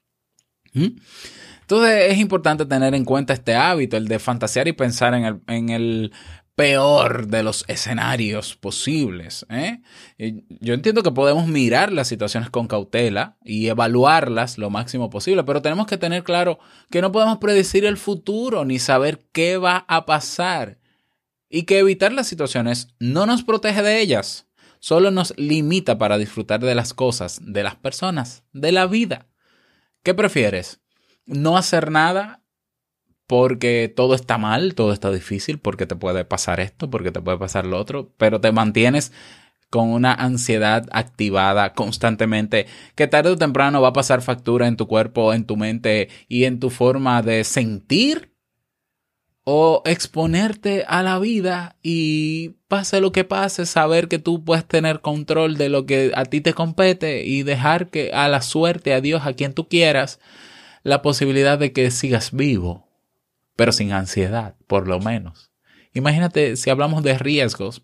¿Mm? 0.75 0.99
Entonces 1.61 2.13
es 2.13 2.19
importante 2.19 2.67
tener 2.67 2.95
en 2.95 3.05
cuenta 3.05 3.35
este 3.35 3.55
hábito, 3.55 3.97
el 3.97 4.09
de 4.09 4.19
fantasear 4.19 4.67
y 4.69 4.73
pensar 4.73 5.15
en 5.15 5.25
el, 5.25 5.41
en 5.47 5.69
el 5.69 6.13
peor 6.59 7.29
de 7.29 7.45
los 7.45 7.65
escenarios 7.69 8.57
posibles. 8.57 9.47
¿eh? 9.49 9.81
Yo 10.61 10.75
entiendo 10.75 11.05
que 11.05 11.13
podemos 11.13 11.47
mirar 11.47 11.93
las 11.93 12.09
situaciones 12.09 12.51
con 12.51 12.67
cautela 12.67 13.37
y 13.45 13.69
evaluarlas 13.69 14.59
lo 14.59 14.69
máximo 14.69 15.09
posible, 15.09 15.45
pero 15.45 15.63
tenemos 15.63 15.87
que 15.87 15.99
tener 15.99 16.25
claro 16.25 16.59
que 16.91 17.01
no 17.01 17.13
podemos 17.13 17.39
predecir 17.39 17.85
el 17.85 17.97
futuro 17.97 18.65
ni 18.65 18.81
saber 18.81 19.25
qué 19.31 19.57
va 19.57 19.85
a 19.87 20.05
pasar 20.05 20.81
y 21.49 21.63
que 21.63 21.79
evitar 21.79 22.13
las 22.13 22.27
situaciones 22.27 22.89
no 22.99 23.25
nos 23.25 23.45
protege 23.45 23.83
de 23.83 24.01
ellas, 24.01 24.49
solo 24.81 25.13
nos 25.13 25.35
limita 25.37 25.97
para 25.97 26.19
disfrutar 26.19 26.59
de 26.59 26.75
las 26.75 26.93
cosas, 26.93 27.39
de 27.41 27.63
las 27.63 27.77
personas, 27.77 28.43
de 28.53 28.73
la 28.73 28.89
vida. 28.89 29.29
¿Qué 30.03 30.13
prefieres? 30.13 30.81
¿No 31.25 31.57
hacer 31.57 31.93
nada 31.93 32.38
porque 33.29 33.93
todo 33.95 34.15
está 34.15 34.39
mal, 34.39 34.75
todo 34.75 34.93
está 34.93 35.13
difícil, 35.13 35.59
porque 35.59 35.87
te 35.87 35.95
puede 35.95 36.25
pasar 36.25 36.61
esto, 36.61 36.91
porque 36.91 37.13
te 37.13 37.21
puede 37.21 37.39
pasar 37.39 37.67
lo 37.67 37.79
otro, 37.79 38.11
pero 38.17 38.41
te 38.41 38.51
mantienes 38.53 39.13
con 39.71 39.91
una 39.91 40.15
ansiedad 40.15 40.87
activada 40.93 41.75
constantemente 41.75 42.67
que 42.95 43.07
tarde 43.07 43.31
o 43.31 43.37
temprano 43.37 43.83
va 43.83 43.89
a 43.89 43.93
pasar 43.93 44.23
factura 44.23 44.67
en 44.67 44.77
tu 44.77 44.89
cuerpo, 44.89 45.35
en 45.35 45.45
tu 45.45 45.59
mente 45.59 46.09
y 46.27 46.45
en 46.45 46.59
tu 46.59 46.71
forma 46.71 47.21
de 47.21 47.45
sentir 47.45 48.33
o 49.45 49.83
exponerte 49.85 50.87
a 50.89 51.03
la 51.03 51.19
vida 51.19 51.77
y 51.83 52.57
pase 52.69 53.03
lo 53.03 53.13
que 53.13 53.25
pase, 53.25 53.67
saber 53.67 54.09
que 54.09 54.19
tú 54.19 54.43
puedes 54.43 54.65
tener 54.65 55.01
control 55.03 55.59
de 55.59 55.69
lo 55.69 55.85
que 55.85 56.13
a 56.15 56.25
ti 56.25 56.41
te 56.41 56.55
compete 56.55 57.25
y 57.25 57.43
dejar 57.43 57.89
que 57.89 58.11
a 58.13 58.29
la 58.29 58.41
suerte, 58.41 58.95
a 58.95 59.03
Dios, 59.03 59.27
a 59.27 59.35
quien 59.35 59.53
tú 59.53 59.69
quieras, 59.69 60.19
la 60.83 61.03
posibilidad 61.03 61.59
de 61.59 61.73
que 61.73 61.91
sigas 61.91 62.33
vivo, 62.33 62.88
pero 63.59 63.73
sin 63.73 63.91
ansiedad, 63.93 64.55
por 64.69 64.87
lo 64.87 65.01
menos. 65.01 65.51
Imagínate 65.93 66.55
si 66.55 66.71
hablamos 66.71 67.03
de 67.03 67.19
riesgos, 67.19 67.83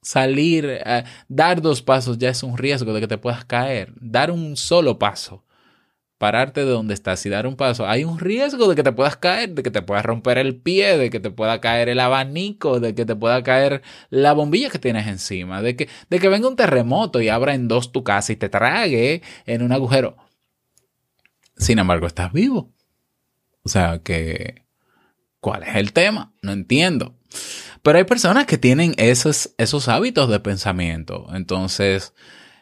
salir, 0.00 0.64
eh, 0.86 1.02
dar 1.26 1.60
dos 1.60 1.82
pasos 1.82 2.18
ya 2.18 2.28
es 2.28 2.44
un 2.44 2.56
riesgo 2.56 2.92
de 2.92 3.00
que 3.00 3.08
te 3.08 3.18
puedas 3.18 3.44
caer, 3.44 3.92
dar 4.00 4.30
un 4.30 4.56
solo 4.56 5.00
paso 5.00 5.42
pararte 6.16 6.64
de 6.64 6.70
donde 6.70 6.94
estás 6.94 7.26
y 7.26 7.28
dar 7.28 7.46
un 7.46 7.56
paso, 7.56 7.88
hay 7.88 8.04
un 8.04 8.20
riesgo 8.20 8.68
de 8.68 8.76
que 8.76 8.84
te 8.84 8.92
puedas 8.92 9.16
caer, 9.16 9.50
de 9.50 9.62
que 9.64 9.70
te 9.70 9.82
puedas 9.82 10.04
romper 10.04 10.38
el 10.38 10.56
pie, 10.56 10.96
de 10.96 11.10
que 11.10 11.20
te 11.20 11.30
pueda 11.30 11.60
caer 11.60 11.88
el 11.88 12.00
abanico, 12.00 12.80
de 12.80 12.94
que 12.94 13.04
te 13.04 13.16
pueda 13.16 13.42
caer 13.42 13.82
la 14.10 14.32
bombilla 14.32 14.70
que 14.70 14.78
tienes 14.78 15.08
encima, 15.08 15.60
de 15.60 15.76
que, 15.76 15.88
de 16.08 16.18
que 16.20 16.28
venga 16.28 16.48
un 16.48 16.56
terremoto 16.56 17.20
y 17.20 17.28
abra 17.28 17.54
en 17.54 17.68
dos 17.68 17.92
tu 17.92 18.04
casa 18.04 18.32
y 18.32 18.36
te 18.36 18.48
trague 18.48 19.22
en 19.44 19.62
un 19.62 19.72
agujero. 19.72 20.16
Sin 21.56 21.80
embargo, 21.80 22.06
estás 22.06 22.32
vivo. 22.32 22.72
O 23.64 23.68
sea 23.68 23.98
que, 23.98 24.65
¿cuál 25.46 25.62
es 25.62 25.76
el 25.76 25.92
tema? 25.92 26.34
No 26.42 26.50
entiendo. 26.50 27.14
Pero 27.82 27.98
hay 27.98 28.04
personas 28.04 28.46
que 28.46 28.58
tienen 28.58 28.96
esos, 28.96 29.54
esos 29.58 29.86
hábitos 29.86 30.28
de 30.28 30.40
pensamiento. 30.40 31.28
Entonces, 31.32 32.14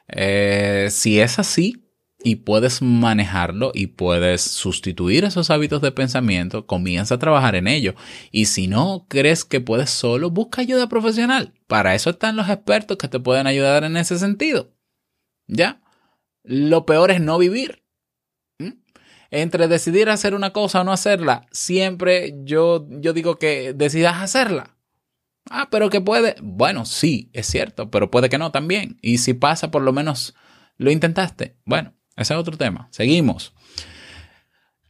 eh, 0.08 0.88
si 0.90 1.18
es 1.18 1.38
así, 1.38 1.88
y 2.22 2.36
puedes 2.36 2.82
manejarlo 2.82 3.72
y 3.72 3.86
puedes 3.86 4.42
sustituir 4.42 5.24
esos 5.24 5.48
hábitos 5.48 5.80
de 5.80 5.92
pensamiento, 5.92 6.66
comienza 6.66 7.14
a 7.14 7.18
trabajar 7.18 7.54
en 7.54 7.68
ello. 7.68 7.94
Y 8.30 8.44
si 8.46 8.68
no 8.68 9.06
crees 9.08 9.46
que 9.46 9.62
puedes 9.62 9.88
solo, 9.88 10.30
busca 10.30 10.60
ayuda 10.60 10.86
profesional. 10.86 11.54
Para 11.66 11.94
eso 11.94 12.10
están 12.10 12.36
los 12.36 12.50
expertos 12.50 12.98
que 12.98 13.08
te 13.08 13.18
pueden 13.18 13.46
ayudar 13.46 13.84
en 13.84 13.96
ese 13.96 14.18
sentido. 14.18 14.74
¿Ya? 15.46 15.80
Lo 16.42 16.84
peor 16.84 17.10
es 17.10 17.22
no 17.22 17.38
vivir. 17.38 17.82
Entre 19.36 19.66
decidir 19.66 20.10
hacer 20.10 20.32
una 20.32 20.52
cosa 20.52 20.82
o 20.82 20.84
no 20.84 20.92
hacerla, 20.92 21.48
siempre 21.50 22.36
yo, 22.44 22.86
yo 22.88 23.12
digo 23.12 23.36
que 23.36 23.72
decidas 23.72 24.22
hacerla. 24.22 24.76
Ah, 25.50 25.66
pero 25.72 25.90
que 25.90 26.00
puede. 26.00 26.36
Bueno, 26.40 26.84
sí, 26.84 27.30
es 27.32 27.48
cierto, 27.48 27.90
pero 27.90 28.12
puede 28.12 28.28
que 28.28 28.38
no 28.38 28.52
también. 28.52 28.96
Y 29.02 29.18
si 29.18 29.34
pasa, 29.34 29.72
por 29.72 29.82
lo 29.82 29.92
menos 29.92 30.36
lo 30.76 30.92
intentaste. 30.92 31.56
Bueno, 31.64 31.94
ese 32.14 32.34
es 32.34 32.38
otro 32.38 32.56
tema. 32.56 32.86
Seguimos. 32.92 33.52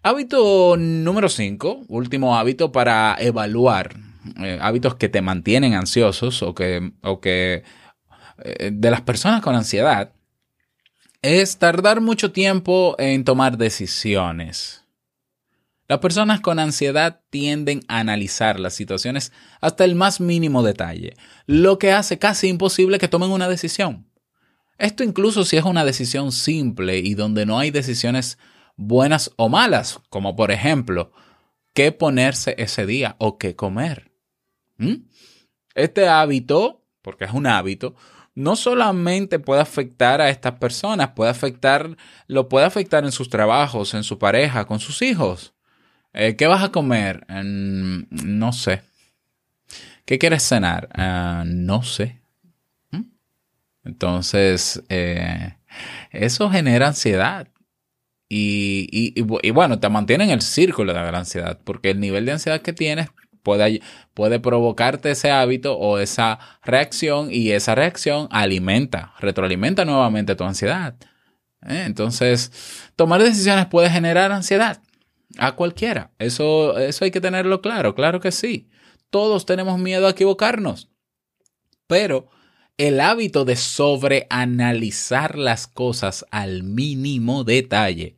Hábito 0.03 0.77
número 0.77 1.31
5, 1.31 1.85
último 1.89 2.37
hábito 2.37 2.71
para 2.71 3.17
evaluar 3.19 3.97
eh, 4.43 4.59
hábitos 4.61 4.97
que 4.97 5.09
te 5.09 5.23
mantienen 5.23 5.73
ansiosos 5.73 6.43
o 6.43 6.55
que, 6.55 6.93
o 7.01 7.23
que 7.23 7.63
eh, 8.45 8.71
de 8.71 8.91
las 8.91 9.01
personas 9.01 9.41
con 9.41 9.55
ansiedad, 9.55 10.13
es 11.25 11.57
tardar 11.57 12.03
mucho 12.03 12.33
tiempo 12.33 12.97
en 12.99 13.25
tomar 13.25 13.57
decisiones. 13.57 14.85
Las 15.89 16.01
personas 16.01 16.43
con 16.43 16.59
ansiedad 16.59 17.23
tienden 17.31 17.81
a 17.89 18.01
analizar 18.01 18.61
las 18.61 18.75
situaciones 18.75 19.33
hasta 19.63 19.87
el 19.87 19.95
más 19.95 20.21
mínimo 20.21 20.63
detalle, 20.63 21.17
lo 21.47 21.79
que 21.79 21.93
hace 21.93 22.19
casi 22.19 22.49
imposible 22.49 22.99
que 22.99 23.09
tomen 23.09 23.31
una 23.31 23.49
decisión. 23.49 24.07
Esto 24.77 25.03
incluso 25.03 25.47
si 25.47 25.57
es 25.57 25.65
una 25.65 25.87
decisión 25.87 26.31
simple 26.31 26.99
y 26.99 27.15
donde 27.15 27.47
no 27.47 27.59
hay 27.59 27.71
decisiones 27.71 28.37
buenas 28.77 29.31
o 29.37 29.49
malas, 29.49 30.01
como 30.11 30.37
por 30.37 30.51
ejemplo, 30.51 31.11
qué 31.73 31.91
ponerse 31.91 32.55
ese 32.59 32.85
día 32.85 33.17
o 33.19 33.39
qué 33.39 33.57
comer. 33.57 34.13
¿Mm? 34.77 35.07
Este 35.75 36.07
hábito, 36.07 36.85
porque 37.01 37.25
es 37.25 37.33
un 37.33 37.47
hábito, 37.47 37.95
no 38.35 38.57
solamente 38.57 39.39
puede 39.39 39.61
afectar 39.61 40.21
a 40.21 40.31
estas 40.31 40.55
personas, 40.55 41.11
puede 41.11 41.31
afectar, 41.31 41.97
lo 42.27 42.49
puede 42.49 42.67
afectar 42.67 43.05
en 43.05 43.13
sus 43.13 43.29
trabajos, 43.31 43.95
en 43.95 44.05
su 44.05 44.19
pareja, 44.19 44.67
con 44.67 44.81
sus 44.81 45.03
hijos. 45.03 45.55
Eh, 46.13 46.37
¿Qué 46.37 46.47
vas 46.47 46.63
a 46.65 46.73
comer? 46.73 47.27
Mm, 47.29 48.05
no 48.11 48.53
sé. 48.53 48.83
¿Qué 50.05 50.19
quieres 50.19 50.43
cenar? 50.47 50.89
Ah, 50.95 51.45
no 51.47 51.83
sé. 51.83 52.21
¿Mm? 52.91 53.03
Entonces, 53.85 54.83
eh, 54.89 55.57
eso 56.13 56.51
genera 56.51 56.89
ansiedad. 56.89 57.49
Y, 58.29 58.89
y- 58.93 59.21
y 59.21 59.25
bu- 59.25 59.41
y 59.43 59.51
bueno, 59.53 59.81
te 59.81 59.89
mantiene 59.91 60.25
en 60.25 60.31
el 60.31 60.43
círculo 60.43 60.95
de 60.95 61.13
la 61.13 61.19
ansiedad, 61.19 61.61
porque 61.65 61.91
el 61.91 62.01
nivel 62.01 62.27
de 62.27 62.33
ansiedad 62.33 62.63
que 62.63 62.73
tienes 62.73 63.09
puede, 63.45 63.81
puede 64.15 64.41
provocarte 64.41 65.13
ese 65.13 65.31
hábito 65.31 65.79
o 65.79 65.99
esa 66.01 66.41
reacción 66.65 67.29
y 67.31 67.53
esa 67.53 67.77
reacción 67.77 68.27
alimenta, 68.33 69.15
retroalimenta 69.21 69.85
nuevamente 69.85 70.35
tu 70.35 70.43
ansiedad. 70.43 70.97
¿eh? 71.63 71.85
Entonces, 71.87 72.51
tomar 72.97 73.23
decisiones 73.23 73.67
puede 73.67 73.91
generar 73.91 74.33
ansiedad 74.33 74.83
a 75.39 75.53
cualquiera. 75.53 76.11
Eso, 76.19 76.77
eso 76.79 77.05
hay 77.05 77.13
que 77.13 77.21
tenerlo 77.21 77.61
claro, 77.61 77.95
claro 77.95 78.19
que 78.19 78.33
sí. 78.33 78.69
Todos 79.11 79.47
tenemos 79.47 79.79
miedo 79.79 80.09
a 80.09 80.11
equivocarnos, 80.11 80.91
pero 81.87 82.29
el 82.77 82.99
hábito 82.99 83.45
de 83.45 83.55
sobreanalizar 83.55 85.39
las 85.39 85.69
cosas 85.69 86.25
al 86.33 86.65
mínimo 86.65 87.45
detalle 87.45 88.17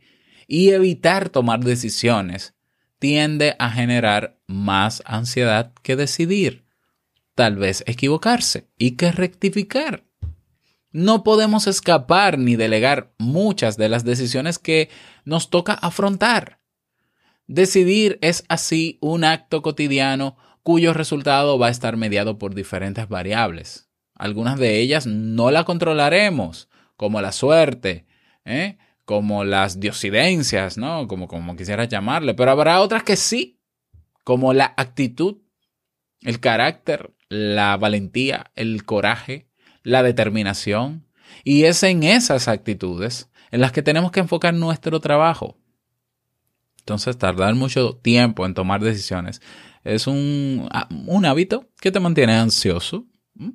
y 0.48 0.70
evitar 0.70 1.28
tomar 1.28 1.60
decisiones 1.60 2.55
tiende 2.98 3.56
a 3.58 3.70
generar 3.70 4.38
más 4.46 5.02
ansiedad 5.06 5.72
que 5.82 5.96
decidir. 5.96 6.64
Tal 7.34 7.56
vez 7.56 7.84
equivocarse 7.86 8.68
y 8.78 8.92
que 8.92 9.12
rectificar. 9.12 10.04
No 10.90 11.22
podemos 11.22 11.66
escapar 11.66 12.38
ni 12.38 12.56
delegar 12.56 13.12
muchas 13.18 13.76
de 13.76 13.90
las 13.90 14.04
decisiones 14.04 14.58
que 14.58 14.88
nos 15.24 15.50
toca 15.50 15.74
afrontar. 15.74 16.60
Decidir 17.46 18.18
es 18.22 18.44
así 18.48 18.98
un 19.02 19.24
acto 19.24 19.60
cotidiano 19.60 20.36
cuyo 20.62 20.94
resultado 20.94 21.58
va 21.58 21.68
a 21.68 21.70
estar 21.70 21.96
mediado 21.96 22.38
por 22.38 22.54
diferentes 22.54 23.08
variables. 23.08 23.90
Algunas 24.14 24.58
de 24.58 24.80
ellas 24.80 25.06
no 25.06 25.50
la 25.50 25.64
controlaremos, 25.64 26.68
como 26.96 27.20
la 27.20 27.32
suerte, 27.32 28.06
¿eh? 28.44 28.78
Como 29.06 29.44
las 29.44 29.80
diosidencias, 29.80 30.76
¿no? 30.76 31.08
Como, 31.08 31.28
como 31.28 31.56
quisieras 31.56 31.88
llamarle, 31.88 32.34
pero 32.34 32.50
habrá 32.50 32.80
otras 32.80 33.04
que 33.04 33.16
sí, 33.16 33.58
como 34.24 34.52
la 34.52 34.74
actitud, 34.76 35.38
el 36.20 36.40
carácter, 36.40 37.14
la 37.28 37.76
valentía, 37.76 38.50
el 38.56 38.84
coraje, 38.84 39.48
la 39.82 40.02
determinación. 40.02 41.06
Y 41.44 41.64
es 41.64 41.82
en 41.84 42.02
esas 42.02 42.48
actitudes 42.48 43.30
en 43.52 43.60
las 43.60 43.72
que 43.72 43.82
tenemos 43.82 44.10
que 44.10 44.20
enfocar 44.20 44.52
nuestro 44.52 45.00
trabajo. 45.00 45.56
Entonces, 46.80 47.16
tardar 47.16 47.54
mucho 47.54 47.96
tiempo 47.96 48.44
en 48.44 48.54
tomar 48.54 48.80
decisiones 48.82 49.40
es 49.84 50.08
un, 50.08 50.68
un 51.06 51.24
hábito 51.24 51.70
que 51.80 51.92
te 51.92 52.00
mantiene 52.00 52.34
ansioso, 52.34 53.06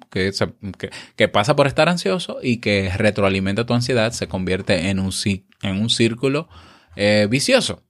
que, 0.09 1.27
pasa 1.27 1.55
por 1.55 1.67
estar 1.67 1.89
ansioso 1.89 2.39
y 2.41 2.57
que 2.57 2.91
retroalimenta 2.95 3.65
tu 3.65 3.73
ansiedad, 3.73 4.11
se 4.11 4.27
convierte 4.27 4.89
en 4.89 4.99
un, 4.99 5.11
ci- 5.11 5.45
en 5.61 5.81
un 5.81 5.89
círculo 5.89 6.49
eh, 6.95 7.27
vicioso. 7.29 7.83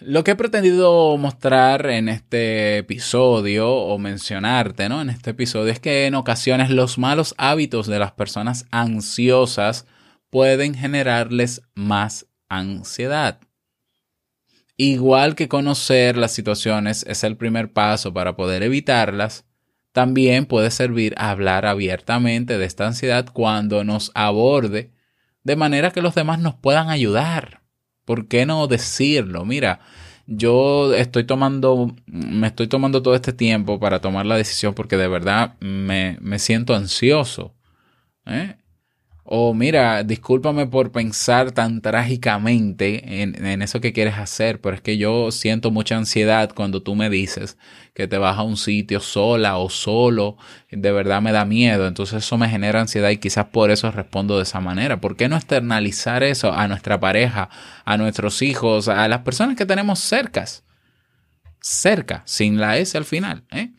Lo 0.00 0.24
que 0.24 0.32
he 0.32 0.36
pretendido 0.36 1.16
mostrar 1.16 1.86
en 1.86 2.10
este 2.10 2.78
episodio 2.78 3.72
o 3.72 3.98
mencionarte, 3.98 4.90
¿no? 4.90 5.00
En 5.00 5.08
este 5.08 5.30
episodio 5.30 5.72
es 5.72 5.80
que 5.80 6.06
en 6.06 6.14
ocasiones 6.14 6.70
los 6.70 6.98
malos 6.98 7.34
hábitos 7.38 7.86
de 7.86 7.98
las 7.98 8.12
personas 8.12 8.66
ansiosas 8.70 9.86
pueden 10.28 10.74
generarles 10.74 11.62
más 11.74 12.26
ansiedad. 12.48 13.40
Igual 14.76 15.34
que 15.34 15.48
conocer 15.48 16.16
las 16.16 16.32
situaciones 16.32 17.04
es 17.08 17.24
el 17.24 17.36
primer 17.36 17.72
paso 17.72 18.12
para 18.12 18.36
poder 18.36 18.62
evitarlas, 18.62 19.46
también 19.92 20.44
puede 20.44 20.70
servir 20.70 21.14
a 21.16 21.30
hablar 21.30 21.64
abiertamente 21.64 22.58
de 22.58 22.66
esta 22.66 22.86
ansiedad 22.86 23.26
cuando 23.32 23.82
nos 23.84 24.12
aborde, 24.14 24.92
de 25.42 25.56
manera 25.56 25.90
que 25.90 26.02
los 26.02 26.14
demás 26.14 26.38
nos 26.40 26.54
puedan 26.54 26.90
ayudar. 26.90 27.62
¿Por 28.04 28.28
qué 28.28 28.44
no 28.44 28.66
decirlo? 28.66 29.46
Mira, 29.46 29.80
yo 30.26 30.92
estoy 30.94 31.24
tomando, 31.24 31.96
me 32.06 32.48
estoy 32.48 32.66
tomando 32.66 33.00
todo 33.02 33.14
este 33.14 33.32
tiempo 33.32 33.80
para 33.80 34.00
tomar 34.00 34.26
la 34.26 34.36
decisión 34.36 34.74
porque 34.74 34.98
de 34.98 35.08
verdad 35.08 35.54
me, 35.60 36.18
me 36.20 36.38
siento 36.38 36.74
ansioso. 36.74 37.54
¿eh? 38.26 38.56
O 39.28 39.54
mira, 39.54 40.04
discúlpame 40.04 40.66
por 40.66 40.92
pensar 40.92 41.50
tan 41.50 41.80
trágicamente 41.82 43.22
en, 43.22 43.44
en 43.44 43.60
eso 43.60 43.80
que 43.80 43.92
quieres 43.92 44.14
hacer, 44.14 44.60
pero 44.60 44.76
es 44.76 44.80
que 44.80 44.98
yo 44.98 45.32
siento 45.32 45.72
mucha 45.72 45.96
ansiedad 45.96 46.52
cuando 46.54 46.80
tú 46.80 46.94
me 46.94 47.10
dices 47.10 47.58
que 47.92 48.06
te 48.06 48.18
vas 48.18 48.38
a 48.38 48.42
un 48.42 48.56
sitio 48.56 49.00
sola 49.00 49.58
o 49.58 49.68
solo, 49.68 50.36
de 50.70 50.92
verdad 50.92 51.22
me 51.22 51.32
da 51.32 51.44
miedo, 51.44 51.88
entonces 51.88 52.24
eso 52.24 52.38
me 52.38 52.48
genera 52.48 52.80
ansiedad 52.80 53.10
y 53.10 53.16
quizás 53.16 53.46
por 53.46 53.72
eso 53.72 53.90
respondo 53.90 54.36
de 54.36 54.44
esa 54.44 54.60
manera. 54.60 55.00
¿Por 55.00 55.16
qué 55.16 55.28
no 55.28 55.34
externalizar 55.34 56.22
eso 56.22 56.52
a 56.52 56.68
nuestra 56.68 57.00
pareja, 57.00 57.48
a 57.84 57.96
nuestros 57.96 58.42
hijos, 58.42 58.86
a 58.86 59.08
las 59.08 59.22
personas 59.22 59.56
que 59.56 59.66
tenemos 59.66 59.98
cercas? 59.98 60.62
Cerca, 61.60 62.22
sin 62.26 62.60
la 62.60 62.78
S 62.78 62.96
al 62.96 63.04
final, 63.04 63.42
¿eh? 63.50 63.72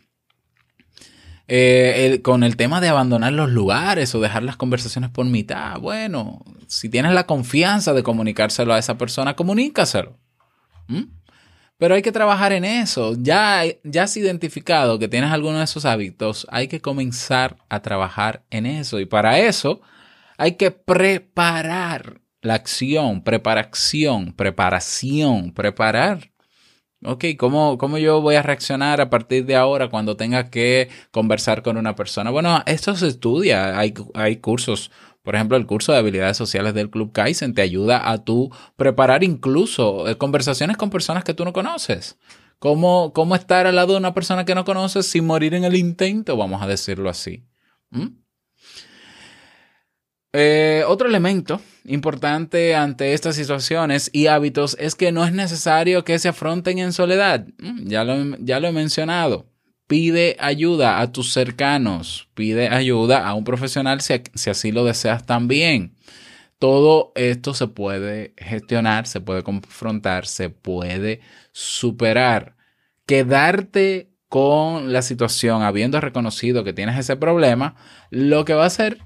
Eh, 1.47 2.05
el- 2.05 2.21
con 2.21 2.43
el 2.43 2.57
tema 2.57 2.81
de 2.81 2.89
abandonar 2.89 3.31
los 3.31 3.49
lugares 3.49 4.13
o 4.13 4.19
dejar 4.19 4.43
las 4.43 4.57
conversaciones 4.57 5.09
por 5.09 5.25
mitad, 5.25 5.79
bueno, 5.79 6.43
si 6.67 6.89
tienes 6.89 7.13
la 7.13 7.25
confianza 7.25 7.93
de 7.93 8.03
comunicárselo 8.03 8.73
a 8.73 8.79
esa 8.79 8.97
persona, 8.97 9.35
comunícaselo. 9.35 10.17
Pero 11.77 11.93
hay 11.95 12.01
que 12.01 12.11
trabajar 12.11 12.51
en 12.53 12.65
eso. 12.65 13.15
Ya, 13.19 13.61
ya 13.83 14.03
has 14.03 14.17
identificado 14.17 14.97
que 14.99 15.07
tienes 15.07 15.31
alguno 15.31 15.59
de 15.59 15.63
esos 15.65 15.85
hábitos, 15.85 16.47
hay 16.49 16.67
que 16.67 16.81
comenzar 16.81 17.57
a 17.69 17.81
trabajar 17.81 18.43
en 18.49 18.65
eso. 18.65 18.99
Y 18.99 19.05
para 19.05 19.39
eso 19.39 19.81
hay 20.37 20.53
que 20.53 20.71
preparar 20.71 22.19
la 22.41 22.55
acción, 22.55 23.21
preparación, 23.23 24.33
preparación, 24.33 25.51
preparar. 25.53 26.31
Ok, 27.03 27.25
¿cómo, 27.37 27.77
¿cómo 27.77 27.99
yo 27.99 28.21
voy 28.21 28.35
a 28.35 28.41
reaccionar 28.41 29.01
a 29.01 29.09
partir 29.11 29.45
de 29.45 29.55
ahora 29.55 29.89
cuando 29.89 30.17
tenga 30.17 30.49
que 30.49 30.89
conversar 31.11 31.61
con 31.61 31.77
una 31.77 31.95
persona? 31.95 32.31
Bueno, 32.31 32.63
esto 32.65 32.95
se 32.95 33.07
estudia, 33.07 33.77
hay, 33.77 33.93
hay 34.15 34.37
cursos, 34.37 34.89
por 35.21 35.35
ejemplo, 35.35 35.57
el 35.57 35.67
curso 35.67 35.91
de 35.91 35.99
habilidades 35.99 36.37
sociales 36.37 36.73
del 36.73 36.89
Club 36.89 37.11
Kaizen 37.11 37.53
te 37.53 37.61
ayuda 37.61 38.09
a 38.09 38.23
tú 38.23 38.49
preparar 38.75 39.23
incluso 39.23 40.07
eh, 40.07 40.17
conversaciones 40.17 40.75
con 40.75 40.89
personas 40.89 41.23
que 41.23 41.35
tú 41.35 41.45
no 41.45 41.53
conoces. 41.53 42.17
¿Cómo, 42.57 43.13
¿Cómo 43.13 43.35
estar 43.35 43.67
al 43.67 43.75
lado 43.75 43.93
de 43.93 43.99
una 43.99 44.15
persona 44.15 44.43
que 44.43 44.55
no 44.55 44.65
conoces 44.65 45.05
sin 45.05 45.25
morir 45.27 45.53
en 45.53 45.65
el 45.65 45.75
intento? 45.75 46.35
Vamos 46.35 46.63
a 46.63 46.67
decirlo 46.67 47.11
así. 47.11 47.45
¿Mm? 47.91 48.07
Eh, 50.39 50.83
otro 50.85 51.07
elemento 51.07 51.59
importante 51.85 52.75
ante 52.75 53.13
estas 53.13 53.35
situaciones 53.35 54.11
y 54.13 54.27
hábitos 54.27 54.77
es 54.79 54.93
que 54.93 55.11
no 55.11 55.25
es 55.25 55.33
necesario 55.33 56.03
que 56.03 56.19
se 56.19 56.29
afronten 56.29 56.77
en 56.77 56.93
soledad. 56.93 57.47
Mm, 57.57 57.87
Ya 57.87 58.03
lo, 58.03 58.37
ya 58.37 58.59
lo 58.59 58.67
he 58.67 58.71
mencionado. 58.71 59.47
Pide 59.87 60.37
ayuda 60.39 60.99
a 61.01 61.11
tus 61.11 61.33
cercanos, 61.33 62.29
pide 62.35 62.67
ayuda 62.69 63.27
a 63.27 63.33
un 63.33 63.45
profesional 63.45 63.99
si, 64.01 64.13
si 64.35 64.51
así 64.51 64.71
lo 64.71 64.85
deseas 64.85 65.25
también. 65.25 65.95
Todo 66.59 67.13
esto 67.15 67.55
se 67.55 67.67
puede 67.67 68.35
gestionar, 68.37 69.07
se 69.07 69.21
puede 69.21 69.41
confrontar, 69.41 70.27
se 70.27 70.51
puede 70.51 71.21
superar. 71.51 72.57
Quedarte 73.07 74.11
con 74.29 74.93
la 74.93 75.01
situación 75.01 75.63
habiendo 75.63 75.99
reconocido 75.99 76.63
que 76.63 76.73
tienes 76.73 76.99
ese 76.99 77.15
problema, 77.15 77.75
lo 78.11 78.45
que 78.45 78.53
va 78.53 78.65
a 78.65 78.67
hacer 78.67 78.99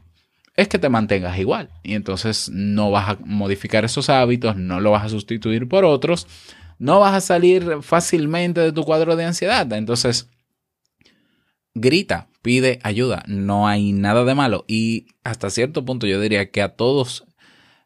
es 0.55 0.67
que 0.67 0.79
te 0.79 0.89
mantengas 0.89 1.37
igual. 1.39 1.69
Y 1.83 1.93
entonces 1.93 2.49
no 2.49 2.91
vas 2.91 3.09
a 3.09 3.17
modificar 3.23 3.85
esos 3.85 4.09
hábitos, 4.09 4.55
no 4.55 4.79
lo 4.79 4.91
vas 4.91 5.05
a 5.05 5.09
sustituir 5.09 5.67
por 5.67 5.85
otros, 5.85 6.27
no 6.79 6.99
vas 6.99 7.13
a 7.13 7.21
salir 7.21 7.77
fácilmente 7.81 8.61
de 8.61 8.71
tu 8.71 8.83
cuadro 8.83 9.15
de 9.15 9.25
ansiedad. 9.25 9.71
Entonces, 9.73 10.29
grita, 11.73 12.27
pide 12.41 12.79
ayuda, 12.83 13.23
no 13.27 13.67
hay 13.67 13.93
nada 13.93 14.25
de 14.25 14.35
malo. 14.35 14.65
Y 14.67 15.07
hasta 15.23 15.49
cierto 15.49 15.85
punto 15.85 16.07
yo 16.07 16.19
diría 16.19 16.49
que 16.51 16.61
a 16.61 16.75
todos 16.75 17.25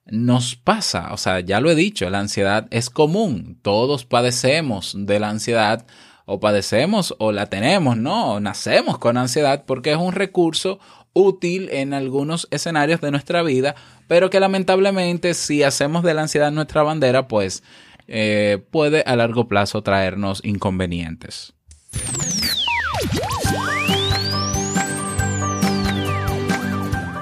nos 0.06 0.56
pasa, 0.56 1.14
o 1.14 1.18
sea, 1.18 1.40
ya 1.40 1.60
lo 1.60 1.72
he 1.72 1.76
dicho, 1.76 2.10
la 2.10 2.20
ansiedad 2.20 2.68
es 2.70 2.90
común, 2.92 3.58
todos 3.64 4.06
padecemos 4.06 4.94
de 4.96 5.20
la 5.20 5.30
ansiedad 5.30 5.86
o 6.26 6.40
padecemos 6.40 7.16
o 7.18 7.32
la 7.32 7.48
tenemos, 7.48 7.98
¿no? 7.98 8.40
Nacemos 8.40 9.00
con 9.00 9.18
ansiedad 9.18 9.64
porque 9.66 9.92
es 9.92 9.98
un 9.98 10.14
recurso 10.14 10.80
útil 11.16 11.70
en 11.72 11.96
algunos 11.96 12.48
escenarios 12.52 13.02
de 13.02 13.10
nuestra 13.10 13.42
vida, 13.42 13.74
pero 14.08 14.30
que 14.30 14.40
lamentablemente 14.40 15.34
si 15.34 15.64
hacemos 15.64 16.04
de 16.04 16.14
la 16.14 16.24
ansiedad 16.24 16.52
nuestra 16.52 16.84
bandera, 16.84 17.28
pues 17.28 17.64
eh, 18.08 18.64
puede 18.70 19.02
a 19.08 19.16
largo 19.16 19.48
plazo 19.48 19.82
traernos 19.82 20.42
inconvenientes. 20.44 21.54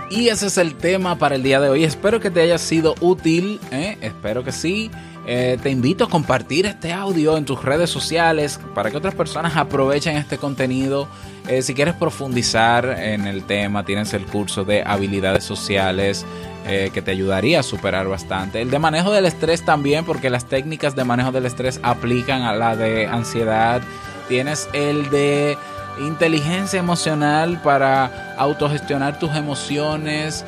Y 0.10 0.30
ese 0.30 0.48
es 0.48 0.58
el 0.58 0.76
tema 0.76 1.18
para 1.18 1.36
el 1.36 1.44
día 1.44 1.60
de 1.60 1.70
hoy. 1.70 1.84
Espero 1.84 2.20
que 2.20 2.30
te 2.30 2.42
haya 2.42 2.60
sido 2.60 2.94
útil. 3.02 3.60
¿eh? 3.72 3.98
Espero 4.02 4.44
que 4.44 4.52
sí. 4.52 4.92
Eh, 5.26 5.58
te 5.62 5.70
invito 5.70 6.04
a 6.04 6.10
compartir 6.10 6.66
este 6.66 6.92
audio 6.92 7.38
en 7.38 7.46
tus 7.46 7.64
redes 7.64 7.90
sociales 7.90 8.60
para 8.76 8.92
que 8.92 8.98
otras 8.98 9.16
personas 9.16 9.56
aprovechen 9.56 10.18
este 10.18 10.38
contenido. 10.38 11.08
Eh, 11.48 11.62
si 11.62 11.74
quieres 11.74 11.94
profundizar 11.94 12.86
en 13.00 13.26
el 13.26 13.46
tema, 13.46 13.86
tienes 13.86 14.14
el 14.14 14.26
curso 14.26 14.66
de 14.66 14.84
habilidades 14.86 15.46
sociales 15.46 16.26
eh, 16.68 16.92
que 16.94 17.02
te 17.02 17.12
ayudaría 17.12 17.62
a 17.62 17.64
superar 17.64 18.08
bastante. 18.08 18.62
El 18.62 18.70
de 18.70 18.80
manejo 18.80 19.12
del 19.14 19.26
estrés 19.26 19.64
también, 19.64 20.04
porque 20.04 20.30
las 20.30 20.46
técnicas 20.46 20.94
de 20.96 21.06
manejo 21.06 21.32
del 21.32 21.46
estrés 21.46 21.80
aplican 21.84 22.42
a 22.42 22.54
la 22.54 22.76
de 22.76 23.08
ansiedad. 23.08 23.82
Tienes 24.28 24.68
el 24.74 25.10
de 25.10 25.58
inteligencia 26.02 26.80
emocional 26.80 27.62
para 27.62 28.36
autogestionar 28.38 29.20
tus 29.20 29.36
emociones. 29.36 30.44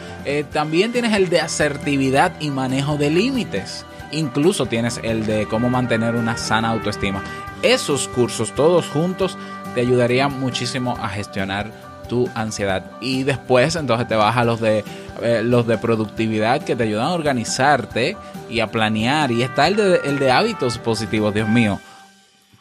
También 0.51 0.91
tienes 0.91 1.13
el 1.13 1.29
de 1.29 1.41
asertividad 1.41 2.31
y 2.39 2.49
manejo 2.49 2.97
de 2.97 3.11
límites. 3.11 3.85
Incluso 4.11 4.65
tienes 4.65 4.99
el 5.03 5.25
de 5.25 5.47
cómo 5.47 5.69
mantener 5.69 6.15
una 6.15 6.37
sana 6.37 6.69
autoestima. 6.69 7.23
Esos 7.61 8.07
cursos 8.07 8.53
todos 8.53 8.87
juntos 8.87 9.37
te 9.73 9.81
ayudarían 9.81 10.39
muchísimo 10.39 10.97
a 11.01 11.09
gestionar 11.09 11.71
tu 12.07 12.29
ansiedad. 12.35 12.91
Y 13.01 13.23
después 13.23 13.75
entonces 13.75 14.07
te 14.07 14.15
vas 14.15 14.37
a 14.37 14.43
los 14.43 14.61
de 14.61 14.83
eh, 15.21 15.41
los 15.43 15.65
de 15.65 15.77
productividad 15.77 16.63
que 16.63 16.75
te 16.75 16.83
ayudan 16.83 17.07
a 17.07 17.13
organizarte 17.13 18.17
y 18.49 18.59
a 18.59 18.67
planear. 18.67 19.31
Y 19.31 19.43
está 19.43 19.67
el 19.67 19.75
de, 19.75 20.01
el 20.03 20.19
de 20.19 20.31
hábitos 20.31 20.77
positivos, 20.77 21.33
Dios 21.33 21.47
mío. 21.47 21.79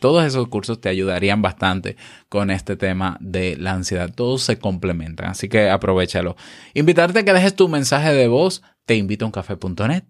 Todos 0.01 0.25
esos 0.25 0.49
cursos 0.49 0.81
te 0.81 0.89
ayudarían 0.89 1.41
bastante 1.41 1.97
con 2.29 2.51
este 2.51 2.77
tema 2.77 3.17
de 3.21 3.57
la 3.57 3.73
ansiedad. 3.73 4.13
Todos 4.15 4.43
se 4.43 4.59
complementan, 4.59 5.31
así 5.31 5.49
que 5.49 5.71
aprovechalo. 5.71 6.37
Invitarte 6.75 7.21
a 7.21 7.25
que 7.25 7.33
dejes 7.33 7.57
tu 7.57 7.69
mensaje 7.69 8.13
de 8.13 8.29
voz. 8.29 8.63
Te 8.85 8.97
invito 8.97 9.25
a 9.25 9.29
un 9.29 9.33
café.net. 9.33 10.05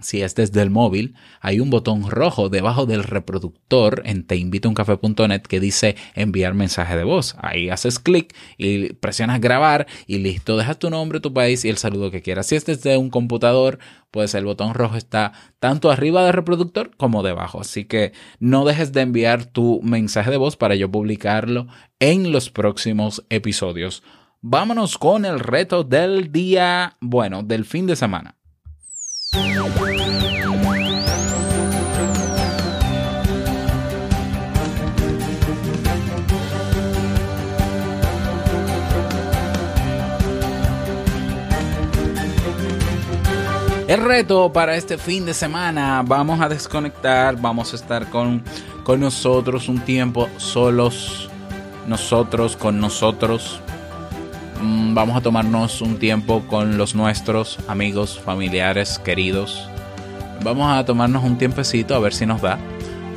si 0.00 0.22
es 0.22 0.34
desde 0.34 0.62
el 0.62 0.70
móvil, 0.70 1.14
hay 1.40 1.60
un 1.60 1.70
botón 1.70 2.10
rojo 2.10 2.48
debajo 2.48 2.86
del 2.86 3.04
reproductor 3.04 4.02
en 4.04 4.26
teinvitouncafe.net 4.26 5.42
que 5.42 5.60
dice 5.60 5.96
enviar 6.14 6.54
mensaje 6.54 6.96
de 6.96 7.04
voz. 7.04 7.36
Ahí 7.38 7.70
haces 7.70 7.98
clic 7.98 8.34
y 8.56 8.92
presionas 8.94 9.40
grabar 9.40 9.86
y 10.06 10.18
listo, 10.18 10.56
dejas 10.56 10.78
tu 10.78 10.90
nombre, 10.90 11.20
tu 11.20 11.32
país 11.32 11.64
y 11.64 11.68
el 11.68 11.78
saludo 11.78 12.10
que 12.10 12.22
quieras. 12.22 12.46
Si 12.46 12.56
es 12.56 12.64
desde 12.64 12.96
un 12.96 13.10
computador, 13.10 13.78
pues 14.10 14.34
el 14.34 14.44
botón 14.44 14.74
rojo 14.74 14.96
está 14.96 15.32
tanto 15.58 15.90
arriba 15.90 16.24
del 16.24 16.32
reproductor 16.32 16.96
como 16.96 17.22
debajo. 17.22 17.60
Así 17.60 17.84
que 17.84 18.12
no 18.38 18.64
dejes 18.64 18.92
de 18.92 19.02
enviar 19.02 19.44
tu 19.46 19.80
mensaje 19.82 20.30
de 20.30 20.36
voz 20.36 20.56
para 20.56 20.74
yo 20.74 20.90
publicarlo 20.90 21.66
en 21.98 22.32
los 22.32 22.50
próximos 22.50 23.24
episodios. 23.28 24.02
Vámonos 24.40 24.98
con 24.98 25.24
el 25.24 25.40
reto 25.40 25.82
del 25.82 26.30
día, 26.30 26.96
bueno, 27.00 27.42
del 27.42 27.64
fin 27.64 27.86
de 27.86 27.96
semana. 27.96 28.37
El 43.88 44.04
reto 44.04 44.52
para 44.52 44.76
este 44.76 44.98
fin 44.98 45.24
de 45.24 45.32
semana, 45.32 46.04
vamos 46.06 46.42
a 46.42 46.48
desconectar, 46.50 47.40
vamos 47.40 47.72
a 47.72 47.76
estar 47.76 48.10
con, 48.10 48.44
con 48.84 49.00
nosotros 49.00 49.66
un 49.66 49.80
tiempo 49.80 50.28
solos, 50.36 51.30
nosotros 51.86 52.54
con 52.54 52.78
nosotros. 52.80 53.60
Mm, 54.60 54.92
Vamos 54.92 55.16
a 55.16 55.22
tomarnos 55.22 55.80
un 55.80 55.98
tiempo 55.98 56.42
con 56.48 56.76
los 56.76 56.94
nuestros 56.94 57.58
amigos, 57.66 58.20
familiares, 58.20 58.98
queridos. 58.98 59.66
Vamos 60.44 60.70
a 60.70 60.84
tomarnos 60.84 61.24
un 61.24 61.38
tiempecito 61.38 61.94
a 61.94 61.98
ver 61.98 62.12
si 62.12 62.26
nos 62.26 62.42
da 62.42 62.58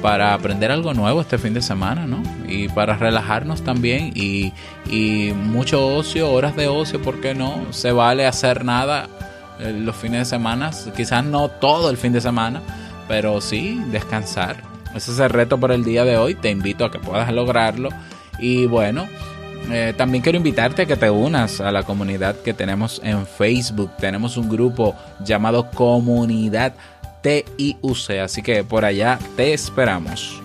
para 0.01 0.33
aprender 0.33 0.71
algo 0.71 0.93
nuevo 0.93 1.19
este 1.19 1.37
fin 1.37 1.53
de 1.53 1.61
semana, 1.61 2.07
¿no? 2.07 2.23
Y 2.47 2.69
para 2.69 2.95
relajarnos 2.95 3.61
también 3.61 4.13
y, 4.15 4.53
y 4.89 5.33
mucho 5.33 5.85
ocio, 5.85 6.31
horas 6.31 6.55
de 6.55 6.69
ocio, 6.69 7.01
¿por 7.01 7.19
qué 7.19 7.35
no? 7.35 7.61
Se 7.71 7.91
vale 7.91 8.25
hacer 8.25 8.63
nada 8.63 9.09
los 9.61 9.95
fines 9.95 10.19
de 10.19 10.25
semana, 10.25 10.71
quizás 10.95 11.23
no 11.23 11.49
todo 11.49 11.89
el 11.89 11.97
fin 11.97 12.13
de 12.13 12.21
semana, 12.21 12.61
pero 13.07 13.41
sí 13.41 13.81
descansar. 13.91 14.57
Ese 14.95 15.11
es 15.11 15.19
el 15.19 15.29
reto 15.29 15.59
por 15.59 15.71
el 15.71 15.83
día 15.83 16.03
de 16.03 16.17
hoy, 16.17 16.35
te 16.35 16.49
invito 16.49 16.85
a 16.85 16.91
que 16.91 16.99
puedas 16.99 17.31
lograrlo 17.31 17.89
y 18.39 18.65
bueno, 18.65 19.07
eh, 19.69 19.93
también 19.95 20.23
quiero 20.23 20.37
invitarte 20.37 20.81
a 20.81 20.85
que 20.85 20.97
te 20.97 21.09
unas 21.09 21.61
a 21.61 21.71
la 21.71 21.83
comunidad 21.83 22.35
que 22.37 22.53
tenemos 22.53 22.99
en 23.03 23.25
Facebook. 23.25 23.91
Tenemos 23.97 24.37
un 24.37 24.49
grupo 24.49 24.95
llamado 25.23 25.69
Comunidad 25.69 26.73
TIUC, 27.21 28.19
así 28.23 28.41
que 28.41 28.63
por 28.63 28.83
allá 28.83 29.19
te 29.35 29.53
esperamos. 29.53 30.41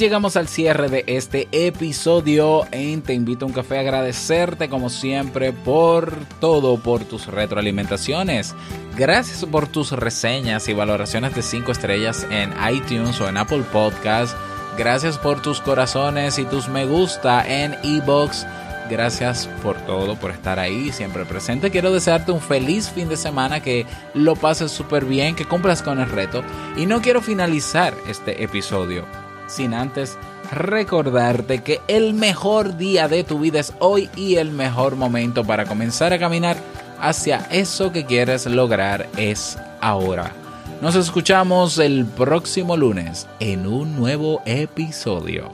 Llegamos 0.00 0.36
al 0.36 0.48
cierre 0.48 0.88
de 0.88 1.04
este 1.06 1.46
episodio 1.52 2.66
en 2.72 3.02
Te 3.02 3.12
invito 3.12 3.44
a 3.44 3.48
un 3.48 3.52
café 3.52 3.76
a 3.76 3.80
agradecerte 3.80 4.70
como 4.70 4.88
siempre 4.88 5.52
por 5.52 6.16
todo, 6.40 6.78
por 6.78 7.04
tus 7.04 7.26
retroalimentaciones. 7.26 8.54
Gracias 8.96 9.44
por 9.44 9.68
tus 9.68 9.92
reseñas 9.92 10.68
y 10.68 10.72
valoraciones 10.72 11.34
de 11.34 11.42
5 11.42 11.70
estrellas 11.70 12.26
en 12.30 12.54
iTunes 12.72 13.20
o 13.20 13.28
en 13.28 13.36
Apple 13.36 13.62
Podcast. 13.70 14.34
Gracias 14.78 15.18
por 15.18 15.42
tus 15.42 15.60
corazones 15.60 16.38
y 16.38 16.46
tus 16.46 16.68
me 16.68 16.86
gusta 16.86 17.46
en 17.46 17.76
iBox. 17.82 18.46
Gracias 18.88 19.50
por 19.62 19.76
todo, 19.82 20.16
por 20.16 20.30
estar 20.30 20.58
ahí, 20.58 20.92
siempre 20.92 21.26
presente. 21.26 21.70
Quiero 21.70 21.92
desearte 21.92 22.32
un 22.32 22.40
feliz 22.40 22.88
fin 22.88 23.10
de 23.10 23.18
semana, 23.18 23.60
que 23.60 23.84
lo 24.14 24.34
pases 24.34 24.72
súper 24.72 25.04
bien, 25.04 25.36
que 25.36 25.44
cumplas 25.44 25.82
con 25.82 26.00
el 26.00 26.08
reto. 26.08 26.42
Y 26.78 26.86
no 26.86 27.02
quiero 27.02 27.20
finalizar 27.20 27.92
este 28.08 28.42
episodio 28.42 29.04
sin 29.50 29.74
antes 29.74 30.16
recordarte 30.52 31.62
que 31.62 31.80
el 31.88 32.14
mejor 32.14 32.76
día 32.76 33.08
de 33.08 33.24
tu 33.24 33.40
vida 33.40 33.60
es 33.60 33.74
hoy 33.78 34.08
y 34.16 34.36
el 34.36 34.50
mejor 34.50 34.96
momento 34.96 35.44
para 35.44 35.66
comenzar 35.66 36.12
a 36.12 36.18
caminar 36.18 36.56
hacia 37.00 37.46
eso 37.50 37.92
que 37.92 38.04
quieres 38.04 38.46
lograr 38.46 39.08
es 39.16 39.58
ahora. 39.80 40.32
Nos 40.80 40.94
escuchamos 40.94 41.78
el 41.78 42.06
próximo 42.06 42.76
lunes 42.76 43.28
en 43.38 43.66
un 43.66 43.96
nuevo 43.96 44.40
episodio. 44.46 45.52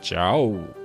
Chao. 0.00 0.77